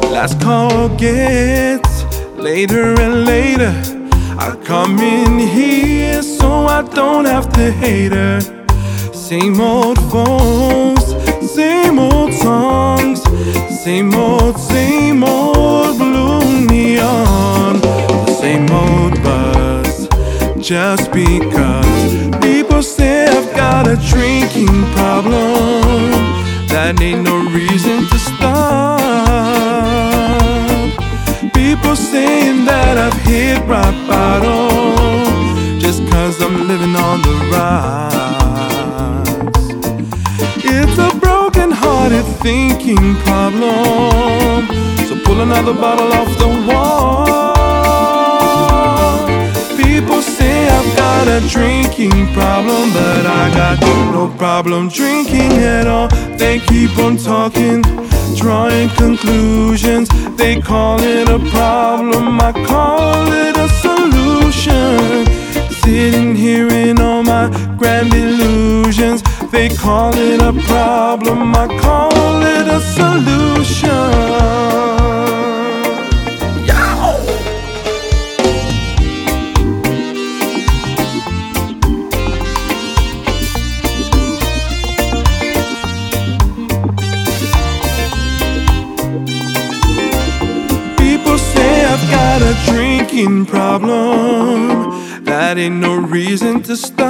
Last 0.09 0.39
call 0.39 0.87
gets 0.95 2.05
later 2.37 2.97
and 3.01 3.25
later. 3.25 3.73
I 4.39 4.55
come 4.63 4.99
in 4.99 5.37
here 5.37 6.21
so 6.21 6.65
I 6.65 6.81
don't 6.81 7.25
have 7.25 7.51
to 7.53 7.71
hate 7.73 8.13
her. 8.13 8.39
Same 9.13 9.59
old 9.59 9.99
phones, 10.09 11.05
same 11.51 11.99
old 11.99 12.33
songs, 12.33 13.21
same 13.83 14.15
old, 14.15 14.57
same 14.57 15.25
old 15.25 15.97
blue 15.97 16.67
neon, 16.67 17.81
the 17.81 18.33
same 18.39 18.71
old. 18.71 19.05
Just 20.65 21.11
because 21.11 21.85
people 22.41 22.81
say 22.81 23.27
I've 23.27 23.55
got 23.55 23.87
a 23.87 23.97
drinking 23.97 24.83
problem, 24.97 26.09
that 26.69 26.99
ain't 26.99 27.21
no 27.21 27.37
reason 27.51 28.07
to 28.09 28.17
stop. 28.17 28.97
People 31.53 31.95
saying 31.95 32.65
that 32.65 32.97
I've 32.97 33.13
hit 33.21 33.59
rock 33.67 33.93
bottom, 34.09 35.77
just 35.79 36.01
cause 36.09 36.41
I'm 36.41 36.67
living 36.67 36.95
on 36.95 37.21
the 37.21 37.35
rise. 37.53 38.15
It's 40.65 40.97
a 40.97 41.11
broken 41.19 41.69
hearted 41.69 42.25
thinking 42.41 43.13
problem. 43.17 44.65
So 45.05 45.15
pull 45.25 45.41
another 45.41 45.75
bottle 45.75 46.11
off 46.11 46.35
the 46.39 46.47
wall. 46.67 47.05
People 49.77 50.21
I've 50.67 50.95
got 50.95 51.27
a 51.27 51.39
drinking 51.47 52.33
problem, 52.33 52.91
but 52.93 53.25
I 53.25 53.51
got 53.53 53.79
no 54.13 54.27
problem 54.37 54.89
drinking 54.89 55.53
at 55.53 55.87
all. 55.87 56.07
They 56.37 56.59
keep 56.59 56.97
on 56.97 57.17
talking, 57.17 57.81
drawing 58.35 58.89
conclusions. 58.89 60.09
They 60.35 60.59
call 60.61 60.99
it 61.01 61.29
a 61.29 61.39
problem, 61.51 62.39
I 62.39 62.51
call 62.65 63.31
it 63.31 63.55
a 63.57 63.69
solution. 63.85 65.25
Sitting 65.83 66.35
here 66.35 66.67
in 66.67 66.99
all 66.99 67.23
my 67.23 67.49
grand 67.77 68.13
illusions. 68.13 69.21
They 69.51 69.69
call 69.69 70.13
it 70.15 70.41
a 70.41 70.53
problem, 70.63 71.55
I 71.55 71.67
call 71.79 72.41
it 72.41 72.67
a 72.67 72.81
solution. 72.81 73.55
Drinking 93.15 93.45
problem. 93.45 95.23
That 95.23 95.57
ain't 95.57 95.77
no 95.77 95.95
reason 95.95 96.61
to 96.63 96.75
stop. 96.75 97.05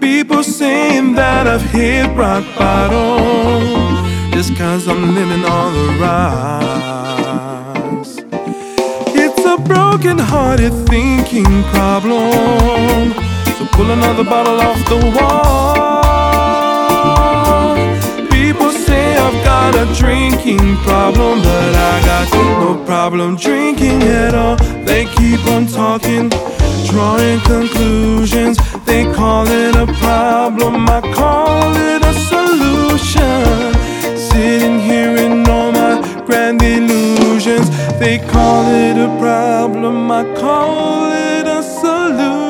People 0.00 0.42
saying 0.42 1.14
that 1.14 1.46
I've 1.46 1.62
hit 1.62 2.08
rock 2.16 2.44
bottom. 2.58 4.32
Just 4.32 4.56
cause 4.56 4.88
I'm 4.88 5.14
living 5.14 5.44
on 5.44 5.72
the 5.74 5.92
rocks. 6.02 6.96
It's 9.14 9.44
a 9.44 9.56
broken 9.62 10.18
hearted 10.18 10.72
thinking 10.88 11.62
problem. 11.74 13.12
So 13.56 13.66
pull 13.72 13.92
another 13.92 14.24
bottle 14.24 14.60
off 14.60 14.84
the 14.88 14.96
wall. 15.16 16.15
I've 19.26 19.42
got 19.42 19.74
a 19.74 19.92
drinking 19.92 20.76
problem, 20.84 21.42
but 21.42 21.74
I 21.74 22.00
got 22.04 22.32
no 22.32 22.80
problem 22.84 23.34
drinking 23.34 24.04
at 24.04 24.36
all. 24.36 24.54
They 24.84 25.04
keep 25.16 25.44
on 25.48 25.66
talking, 25.66 26.28
drawing 26.86 27.40
conclusions. 27.40 28.56
They 28.84 29.02
call 29.12 29.48
it 29.48 29.74
a 29.74 29.86
problem, 29.94 30.88
I 30.88 31.00
call 31.12 31.74
it 31.74 32.04
a 32.04 32.14
solution. 32.30 33.74
Sitting 34.16 34.78
here 34.78 35.16
in 35.16 35.44
all 35.48 35.72
my 35.72 36.00
grand 36.24 36.62
illusions. 36.62 37.68
They 37.98 38.18
call 38.18 38.64
it 38.68 38.96
a 38.96 39.08
problem, 39.18 40.08
I 40.08 40.22
call 40.36 41.10
it 41.10 41.48
a 41.48 41.64
solution. 41.64 42.46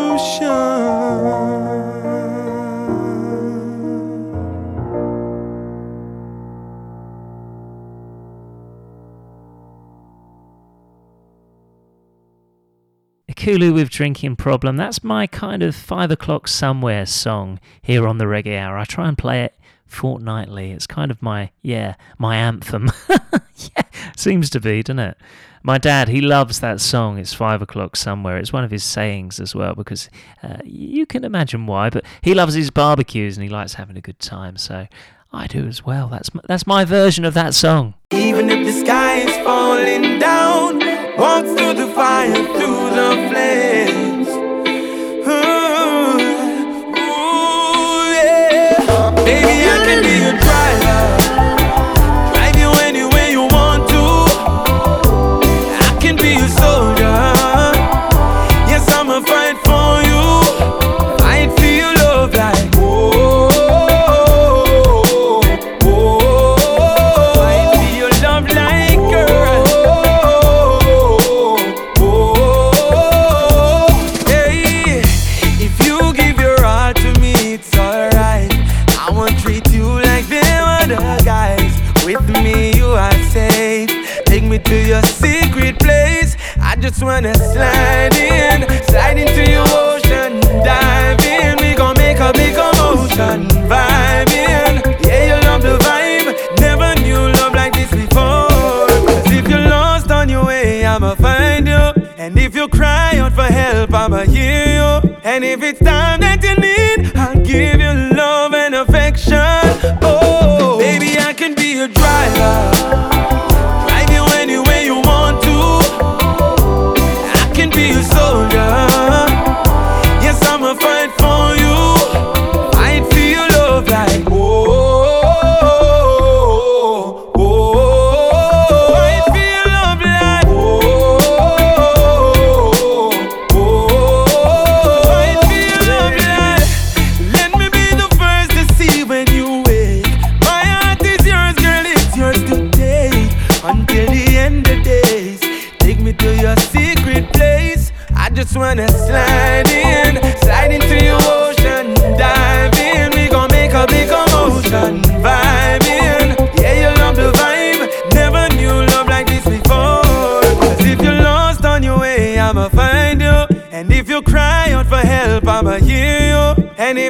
Kulu 13.46 13.72
with 13.72 13.90
Drinking 13.90 14.34
Problem. 14.34 14.76
That's 14.76 15.04
my 15.04 15.28
kind 15.28 15.62
of 15.62 15.76
five 15.76 16.10
o'clock 16.10 16.48
somewhere 16.48 17.06
song 17.06 17.60
here 17.80 18.08
on 18.08 18.18
the 18.18 18.24
Reggae 18.24 18.58
Hour. 18.58 18.76
I 18.76 18.84
try 18.84 19.06
and 19.06 19.16
play 19.16 19.44
it 19.44 19.54
fortnightly. 19.86 20.72
It's 20.72 20.88
kind 20.88 21.12
of 21.12 21.22
my, 21.22 21.50
yeah, 21.62 21.94
my 22.18 22.34
anthem. 22.34 22.90
yeah, 23.08 23.84
seems 24.16 24.50
to 24.50 24.58
be, 24.58 24.82
doesn't 24.82 24.98
it? 24.98 25.16
My 25.62 25.78
dad, 25.78 26.08
he 26.08 26.20
loves 26.20 26.58
that 26.58 26.80
song. 26.80 27.18
It's 27.18 27.34
five 27.34 27.62
o'clock 27.62 27.94
somewhere. 27.94 28.36
It's 28.36 28.52
one 28.52 28.64
of 28.64 28.72
his 28.72 28.82
sayings 28.82 29.38
as 29.38 29.54
well 29.54 29.76
because 29.76 30.10
uh, 30.42 30.56
you 30.64 31.06
can 31.06 31.22
imagine 31.22 31.68
why. 31.68 31.88
But 31.88 32.04
he 32.22 32.34
loves 32.34 32.54
his 32.54 32.72
barbecues 32.72 33.36
and 33.36 33.44
he 33.44 33.48
likes 33.48 33.74
having 33.74 33.96
a 33.96 34.00
good 34.00 34.18
time. 34.18 34.56
So 34.56 34.88
I 35.32 35.46
do 35.46 35.68
as 35.68 35.86
well. 35.86 36.08
That's 36.08 36.34
my, 36.34 36.40
that's 36.48 36.66
my 36.66 36.84
version 36.84 37.24
of 37.24 37.34
that 37.34 37.54
song. 37.54 37.94
Even 38.10 38.50
if 38.50 38.66
the 38.66 38.72
sky 38.72 39.18
is 39.18 39.36
falling 39.44 40.18
down, 40.18 40.80
walk 41.16 41.44
through 41.44 41.74
the 41.74 41.92
fire, 41.94 42.34
through 42.34 42.85
the 42.96 43.75
Wanna 87.16 87.34
slide 87.34 88.14
in, 88.14 88.68
slide 88.88 89.16
into 89.16 89.50
your 89.50 89.64
ocean, 89.68 90.38
dive 90.62 91.18
in. 91.24 91.56
We 91.62 91.74
gon' 91.74 91.96
make 91.96 92.18
a 92.18 92.30
big 92.34 92.54
commotion, 92.54 93.48
vibe 93.70 94.32
in. 94.32 94.82
Yeah, 95.00 95.24
you 95.24 95.48
love 95.48 95.62
the 95.62 95.78
vibe. 95.78 96.60
Never 96.60 96.94
knew 97.00 97.32
love 97.40 97.54
like 97.54 97.72
this 97.72 97.90
before. 97.90 98.86
'Cause 99.06 99.32
if 99.32 99.48
you're 99.48 99.66
lost 99.66 100.10
on 100.10 100.28
your 100.28 100.44
way, 100.44 100.84
I'ma 100.84 101.14
find 101.14 101.66
you. 101.66 101.84
And 102.18 102.38
if 102.38 102.54
you 102.54 102.68
cry 102.68 103.16
out 103.16 103.32
for 103.32 103.50
help, 103.50 103.94
I'ma 103.94 104.24
hear 104.24 104.66
you. 104.78 105.16
And 105.24 105.42
if 105.42 105.62
it's 105.62 105.80
time 105.80 106.20
that 106.20 106.44
you 106.44 106.54
need, 106.68 107.16
I'll 107.16 107.40
give 107.40 107.80
you 107.80 107.94
love 108.14 108.52
and 108.52 108.74
affection. 108.74 109.62
Oh, 110.02 110.76
baby, 110.78 111.18
I 111.18 111.32
can 111.32 111.54
be 111.54 111.68
your 111.78 111.88
driver. 111.88 112.75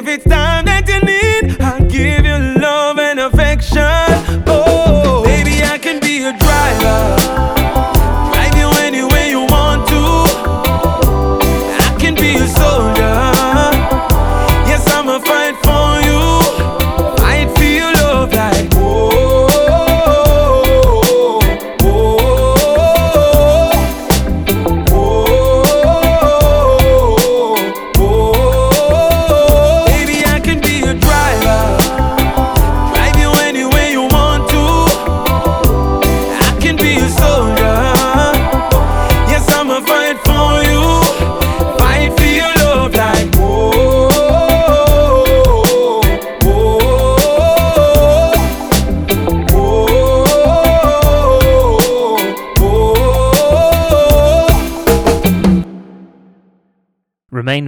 If 0.07 0.15
it's 0.15 0.25
time 0.25 0.63
that 0.63 0.86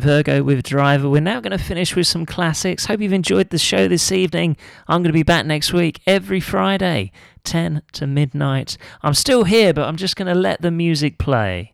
Virgo 0.09 0.41
with 0.41 0.63
Driver. 0.63 1.07
We're 1.07 1.21
now 1.21 1.39
going 1.39 1.55
to 1.55 1.63
finish 1.63 1.95
with 1.95 2.07
some 2.07 2.25
classics. 2.25 2.87
Hope 2.87 2.99
you've 2.99 3.13
enjoyed 3.13 3.51
the 3.51 3.59
show 3.59 3.87
this 3.87 4.11
evening. 4.11 4.57
I'm 4.87 5.03
going 5.03 5.09
to 5.09 5.13
be 5.13 5.21
back 5.21 5.45
next 5.45 5.71
week 5.71 5.99
every 6.07 6.39
Friday, 6.39 7.11
10 7.43 7.83
to 7.91 8.07
midnight. 8.07 8.75
I'm 9.03 9.13
still 9.13 9.43
here, 9.43 9.71
but 9.71 9.87
I'm 9.87 9.97
just 9.97 10.15
going 10.15 10.25
to 10.25 10.33
let 10.33 10.63
the 10.63 10.71
music 10.71 11.19
play. 11.19 11.73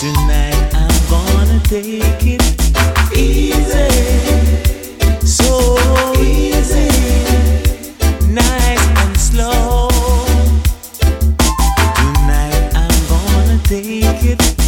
Tonight 0.00 0.56
take 13.68 14.04
it 14.24 14.65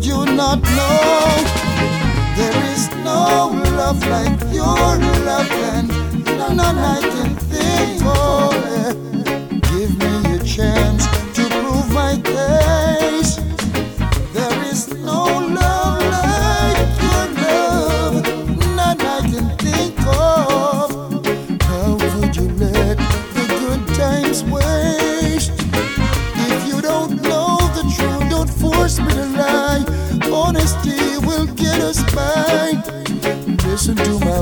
Do 0.00 0.08
you 0.08 0.26
not 0.26 0.60
know? 0.62 1.42
There 2.36 2.64
is 2.74 2.90
no 3.02 3.48
love 3.76 4.06
like 4.06 4.40
your 4.52 4.76
love, 5.24 5.50
and 5.50 5.88
none 6.36 6.60
I 6.60 7.00
can 7.00 7.34
think 7.36 8.04
of. 8.04 8.75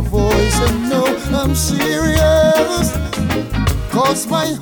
voice 0.01 0.61
and 0.69 0.91
know 0.91 1.07
I'm 1.33 1.55
serious. 1.55 2.91
Cause 3.91 4.27
my 4.27 4.57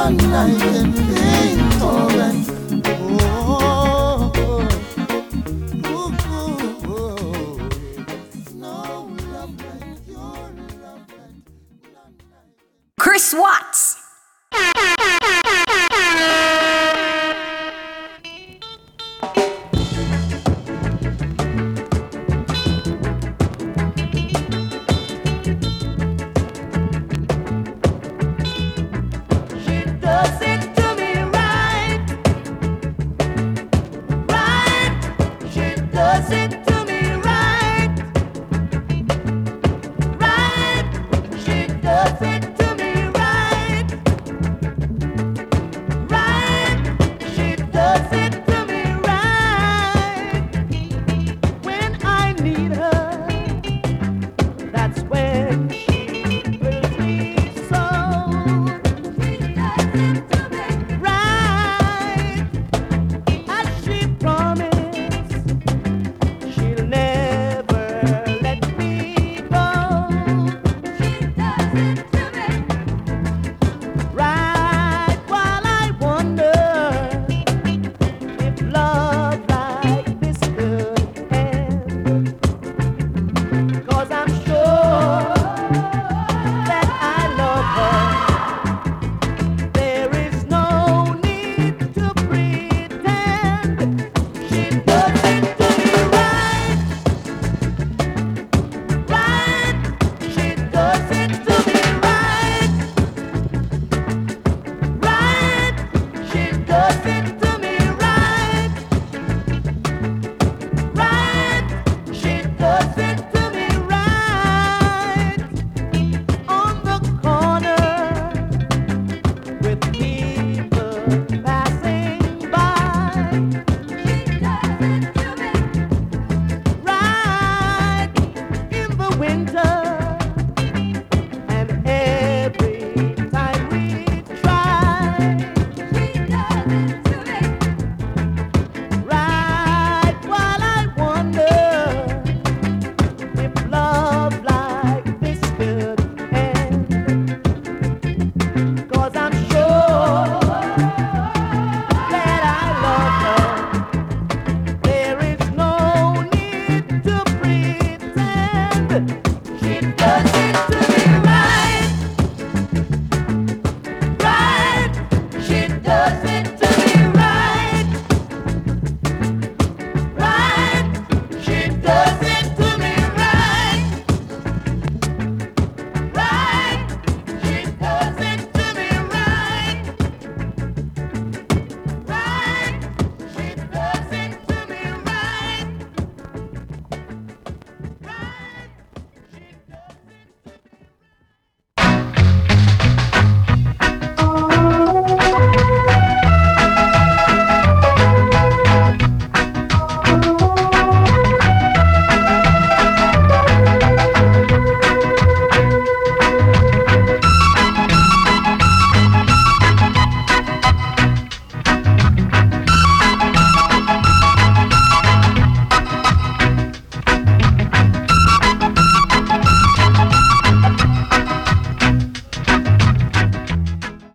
Babylon, 0.00 0.22
I 0.32 0.76
am 0.78 1.29